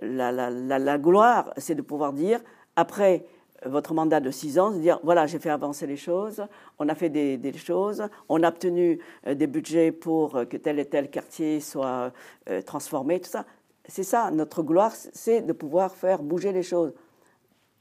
la, 0.00 0.98
gloire, 0.98 1.52
c'est 1.56 1.74
de 1.74 1.82
pouvoir 1.82 2.12
dire, 2.12 2.40
après 2.76 3.24
votre 3.66 3.94
mandat 3.94 4.20
de 4.20 4.30
six 4.30 4.58
ans, 4.58 4.70
de 4.70 4.78
dire 4.78 5.00
voilà, 5.02 5.26
j'ai 5.26 5.38
fait 5.38 5.50
avancer 5.50 5.86
les 5.86 5.96
choses, 5.96 6.44
on 6.78 6.88
a 6.88 6.94
fait 6.94 7.08
des, 7.08 7.52
choses, 7.54 8.04
on 8.28 8.42
a 8.42 8.48
obtenu 8.48 9.00
euh, 9.26 9.34
des 9.34 9.46
budgets 9.46 9.92
pour 9.92 10.36
euh, 10.36 10.44
que 10.44 10.56
tel 10.56 10.78
et 10.78 10.84
tel 10.84 11.10
quartier 11.10 11.60
soit 11.60 12.12
euh, 12.48 12.62
transformé, 12.62 13.20
tout 13.20 13.30
ça. 13.30 13.44
C'est 13.86 14.04
ça, 14.04 14.30
notre 14.30 14.62
gloire, 14.62 14.92
c'est 14.94 15.40
de 15.40 15.52
pouvoir 15.52 15.94
faire 15.94 16.22
bouger 16.22 16.52
les 16.52 16.62
choses. 16.62 16.92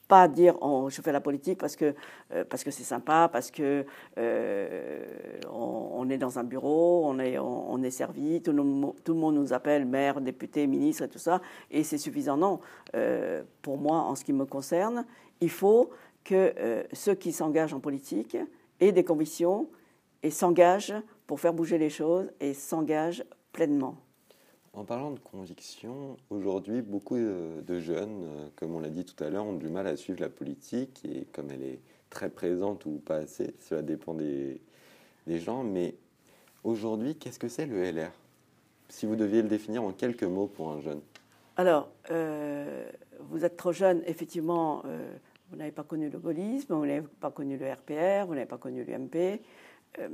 Pas 0.08 0.28
dire 0.28 0.56
oh, 0.62 0.90
je 0.90 1.02
fais 1.02 1.12
la 1.12 1.20
politique 1.20 1.60
parce 1.60 1.76
que 1.76 1.94
que 2.30 2.72
c'est 2.72 2.84
sympa, 2.84 3.30
parce 3.32 3.52
que 3.52 3.86
on, 5.50 6.10
est 6.10 6.18
dans 6.18 6.40
un 6.40 6.44
bureau, 6.44 7.04
on 7.06 7.20
est 7.20 7.38
on, 7.38 7.82
servi, 7.90 8.42
tout 8.42 8.52
le, 8.52 8.64
monde 9.14 9.36
nous 9.36 9.54
appelle 9.54 9.86
maire, 9.86 10.22
député, 10.22 10.66
ministre 10.68 11.04
et 11.04 11.10
tout 11.10 11.20
ça, 11.20 11.42
et 11.72 11.84
c'est 11.84 11.98
suffisant. 11.98 12.38
Non, 12.38 12.60
pour 13.62 13.78
moi, 13.78 13.98
en 13.98 14.16
ce 14.16 14.24
qui 14.24 14.34
me 14.34 14.46
concerne, 14.46 15.06
il 15.42 15.50
faut 15.50 15.90
que 16.24 16.54
euh, 16.60 16.84
ceux 16.92 17.16
qui 17.16 17.32
s'engagent 17.32 17.74
en 17.74 17.80
politique 17.80 18.38
aient 18.80 18.92
des 18.92 19.04
convictions 19.04 19.70
et 20.24 20.30
s'engagent 20.30 20.96
pour 21.26 21.40
faire 21.40 21.54
bouger 21.54 21.78
les 21.78 21.90
choses 21.90 22.30
et 22.40 22.54
s'engagent 22.54 23.24
pleinement. 23.54 23.96
En 24.78 24.84
parlant 24.84 25.10
de 25.10 25.18
conviction, 25.18 26.18
aujourd'hui, 26.30 26.84
beaucoup 26.84 27.18
de 27.18 27.80
jeunes, 27.80 28.24
euh, 28.26 28.48
comme 28.56 28.76
on 28.76 28.80
l'a 28.80 28.90
dit 28.90 29.06
tout 29.06 29.24
à 29.24 29.32
l'heure, 29.32 29.44
ont 29.44 29.54
du 29.54 29.70
mal 29.70 29.88
à 29.88 29.98
suivre 29.98 30.22
la 30.22 30.30
politique 30.30 31.02
et 31.04 31.26
comme 31.34 31.50
elle 31.50 31.64
est 31.64 31.80
très 32.12 32.30
présente 32.30 32.86
ou 32.86 33.02
pas 33.04 33.16
assez, 33.16 33.56
cela 33.60 33.82
dépend 33.82 34.14
des, 34.14 34.62
gens. 35.28 35.64
Mais 35.64 35.96
aujourd'hui, 36.64 37.16
qu'est-ce 37.16 37.40
que 37.40 37.48
c'est 37.48 37.66
le 37.66 37.82
LR 37.92 38.12
Si 38.88 39.08
vous 39.08 39.16
deviez 39.16 39.42
le 39.42 39.48
définir 39.48 39.84
en 39.84 39.94
quelques 39.94 40.22
mots 40.22 40.46
pour 40.46 40.70
un 40.70 40.80
jeune. 40.80 41.02
Alors, 41.56 41.90
euh, 42.12 42.88
vous 43.32 43.46
êtes 43.46 43.58
trop 43.58 43.72
jeune, 43.72 44.04
effectivement, 44.06 44.84
vous 45.50 45.58
n'avez 45.58 45.72
pas 45.72 45.84
connu 45.84 46.08
le 46.08 46.20
gaullisme, 46.20 46.76
vous 46.76 46.86
n'avez 46.86 47.02
pas 47.20 47.32
connu 47.32 47.58
le 47.58 47.66
RPR, 47.66 48.28
vous 48.28 48.36
n'avez 48.36 48.46
pas 48.46 48.60
connu 48.60 48.84
l'UMP. 48.84 49.42
Euh, 50.00 50.10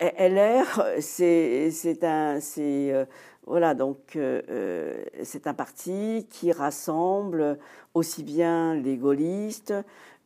LR, 0.00 0.84
c'est 1.00 2.04
un, 2.04 2.38
euh, 2.58 3.04
voilà, 3.46 3.74
donc 3.74 4.14
euh, 4.14 5.04
c'est 5.24 5.46
un 5.48 5.54
parti 5.54 6.26
qui 6.30 6.52
rassemble 6.52 7.58
aussi 7.94 8.22
bien 8.22 8.74
les 8.76 8.96
gaullistes, 8.96 9.74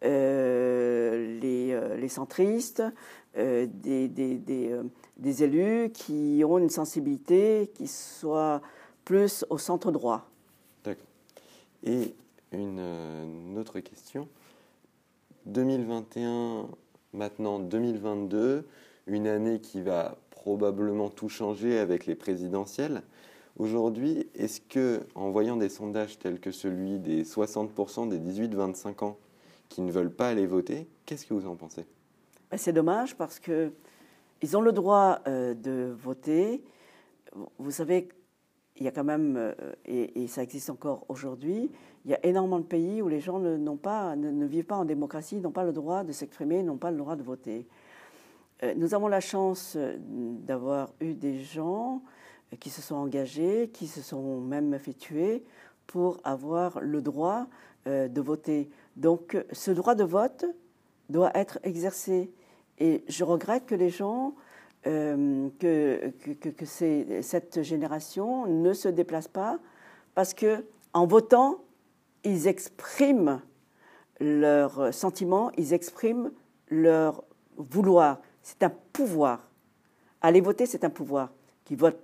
les, 0.02 1.40
les, 1.96 2.08
centristes, 2.08 2.82
des, 3.34 4.08
des, 4.08 5.42
élus 5.42 5.90
qui 5.90 6.42
ont 6.46 6.58
une 6.58 6.68
sensibilité 6.68 7.70
qui 7.74 7.86
soit 7.86 8.60
plus 9.04 9.46
au 9.48 9.56
centre 9.56 9.90
droit. 9.90 10.28
D'accord. 10.84 11.06
Et 11.84 12.14
une 12.52 13.56
autre 13.56 13.80
question. 13.80 14.28
2021, 15.46 16.66
maintenant 17.14 17.58
2022, 17.58 18.66
une 19.06 19.26
année 19.26 19.60
qui 19.60 19.80
va 19.80 20.16
probablement 20.30 21.08
tout 21.08 21.28
changer 21.28 21.78
avec 21.78 22.06
les 22.06 22.14
présidentielles. 22.14 23.02
Aujourd'hui, 23.58 24.28
est-ce 24.34 24.60
que, 24.60 25.00
en 25.14 25.30
voyant 25.30 25.56
des 25.56 25.68
sondages 25.68 26.18
tels 26.18 26.40
que 26.40 26.50
celui 26.50 26.98
des 26.98 27.24
60% 27.24 28.08
des 28.08 28.18
18-25 28.18 29.04
ans 29.04 29.18
qui 29.68 29.82
ne 29.82 29.92
veulent 29.92 30.12
pas 30.12 30.28
aller 30.28 30.46
voter, 30.46 30.88
qu'est-ce 31.06 31.26
que 31.26 31.34
vous 31.34 31.46
en 31.46 31.56
pensez? 31.56 31.84
Ben, 32.50 32.56
C'est 32.56 32.72
dommage 32.72 33.16
parce 33.16 33.38
que 33.38 33.72
ils 34.42 34.56
ont 34.56 34.60
le 34.60 34.72
droit 34.72 35.20
euh, 35.28 35.54
de 35.54 35.94
voter. 35.96 36.64
Vous 37.58 37.70
savez, 37.70 38.08
il 38.76 38.84
y 38.84 38.88
a 38.88 38.90
quand 38.90 39.04
même, 39.04 39.36
euh, 39.36 39.52
et, 39.84 40.26
ça 40.26 40.42
existe 40.42 40.70
encore 40.70 41.04
aujourd'hui, 41.08 41.70
il 42.04 42.10
y 42.10 42.14
a 42.14 42.26
énormément 42.26 42.58
de 42.58 42.64
pays 42.64 43.00
où 43.00 43.08
les 43.08 43.20
gens 43.20 43.38
ne, 43.38 44.46
vivent 44.46 44.64
pas 44.64 44.76
en 44.76 44.84
démocratie, 44.84 45.36
n'ont 45.36 45.52
pas 45.52 45.64
le 45.64 45.72
droit 45.72 46.02
de 46.02 46.10
s'exprimer, 46.12 46.62
n'ont 46.62 46.78
pas 46.78 46.90
le 46.90 46.96
droit 46.96 47.14
de 47.14 47.22
voter. 47.22 47.68
Euh, 48.62 48.74
nous 48.76 48.94
avons 48.94 49.08
la 49.08 49.20
chance 49.20 49.74
euh, 49.76 49.96
d'avoir 49.98 50.92
eu 51.00 51.14
des 51.14 51.40
gens 51.40 52.02
qui 52.60 52.70
se 52.70 52.82
sont 52.82 52.96
engagés, 52.96 53.70
qui 53.72 53.86
se 53.86 54.02
sont 54.02 54.40
même 54.40 54.78
fait 54.78 54.92
tuer 54.92 55.44
pour 55.86 56.20
avoir 56.24 56.80
le 56.80 57.00
droit 57.00 57.46
de 57.86 58.20
voter. 58.20 58.70
Donc 58.94 59.36
ce 59.50 59.70
droit 59.70 59.94
de 59.94 60.04
vote 60.04 60.44
doit 61.08 61.30
être 61.34 61.58
exercé. 61.62 62.30
Et 62.78 63.04
je 63.08 63.24
regrette 63.24 63.66
que 63.66 63.74
les 63.74 63.90
gens 63.90 64.34
euh, 64.86 65.48
que, 65.60 66.10
que, 66.40 66.48
que 66.48 66.66
cette 66.66 67.62
génération 67.62 68.46
ne 68.46 68.72
se 68.72 68.88
déplace 68.88 69.28
pas 69.28 69.60
parce 70.16 70.34
que 70.34 70.64
en 70.92 71.06
votant, 71.06 71.60
ils 72.24 72.48
expriment 72.48 73.40
leurs 74.18 74.92
sentiments, 74.92 75.52
ils 75.56 75.72
expriment 75.72 76.32
leur 76.68 77.22
vouloir. 77.56 78.20
C'est 78.42 78.62
un 78.62 78.70
pouvoir. 78.70 79.48
Aller 80.20 80.40
voter, 80.40 80.66
c'est 80.66 80.84
un 80.84 80.90
pouvoir. 80.90 81.30
Qu'ils 81.64 81.76
votent 81.76 82.02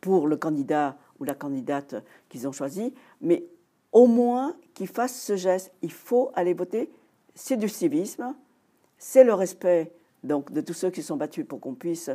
pour 0.00 0.26
le 0.26 0.36
candidat 0.36 0.96
ou 1.18 1.24
la 1.24 1.34
candidate 1.34 1.96
qu'ils 2.28 2.48
ont 2.48 2.52
choisi, 2.52 2.94
mais 3.20 3.44
au 3.92 4.06
moins 4.06 4.56
qu'ils 4.74 4.88
fassent 4.88 5.20
ce 5.22 5.36
geste. 5.36 5.72
Il 5.82 5.92
faut 5.92 6.30
aller 6.34 6.54
voter. 6.54 6.90
C'est 7.34 7.56
du 7.56 7.68
civisme, 7.68 8.34
c'est 8.98 9.24
le 9.24 9.34
respect 9.34 9.92
donc 10.24 10.52
de 10.52 10.60
tous 10.60 10.74
ceux 10.74 10.90
qui 10.90 11.02
sont 11.02 11.16
battus 11.16 11.46
pour 11.46 11.60
qu'on 11.60 11.74
puisse 11.74 12.10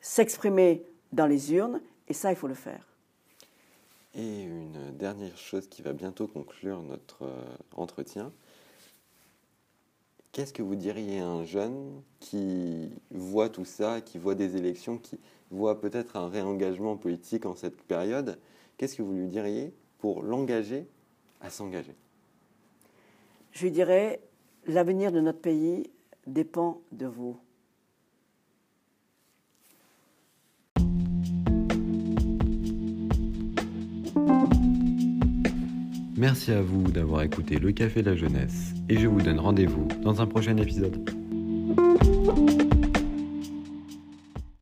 s'exprimer 0.00 0.82
dans 1.12 1.26
les 1.26 1.52
urnes, 1.52 1.80
et 2.08 2.12
ça, 2.12 2.30
il 2.30 2.36
faut 2.36 2.48
le 2.48 2.54
faire. 2.54 2.86
Et 4.14 4.44
une 4.44 4.92
dernière 4.96 5.36
chose 5.36 5.66
qui 5.68 5.82
va 5.82 5.92
bientôt 5.92 6.26
conclure 6.26 6.82
notre 6.82 7.24
euh, 7.24 7.56
entretien. 7.74 8.32
Qu'est-ce 10.34 10.52
que 10.52 10.62
vous 10.62 10.74
diriez 10.74 11.20
à 11.20 11.28
un 11.28 11.44
jeune 11.44 12.02
qui 12.18 12.90
voit 13.12 13.48
tout 13.48 13.64
ça, 13.64 14.00
qui 14.00 14.18
voit 14.18 14.34
des 14.34 14.56
élections, 14.56 14.98
qui 14.98 15.20
voit 15.52 15.80
peut-être 15.80 16.16
un 16.16 16.28
réengagement 16.28 16.96
politique 16.96 17.46
en 17.46 17.54
cette 17.54 17.80
période? 17.82 18.36
Qu'est-ce 18.76 18.96
que 18.96 19.02
vous 19.02 19.12
lui 19.12 19.28
diriez 19.28 19.72
pour 19.98 20.24
l'engager 20.24 20.88
à 21.40 21.50
s'engager? 21.50 21.94
Je 23.52 23.62
lui 23.62 23.70
dirais, 23.70 24.20
l'avenir 24.66 25.12
de 25.12 25.20
notre 25.20 25.38
pays 25.38 25.88
dépend 26.26 26.80
de 26.90 27.06
vous. 27.06 27.36
Merci 36.16 36.52
à 36.52 36.62
vous 36.62 36.90
d'avoir 36.92 37.22
écouté 37.22 37.58
le 37.58 37.72
Café 37.72 38.00
de 38.02 38.10
la 38.10 38.16
Jeunesse 38.16 38.72
et 38.88 38.98
je 38.98 39.08
vous 39.08 39.20
donne 39.20 39.40
rendez-vous 39.40 39.88
dans 40.02 40.20
un 40.22 40.26
prochain 40.26 40.56
épisode. 40.58 41.23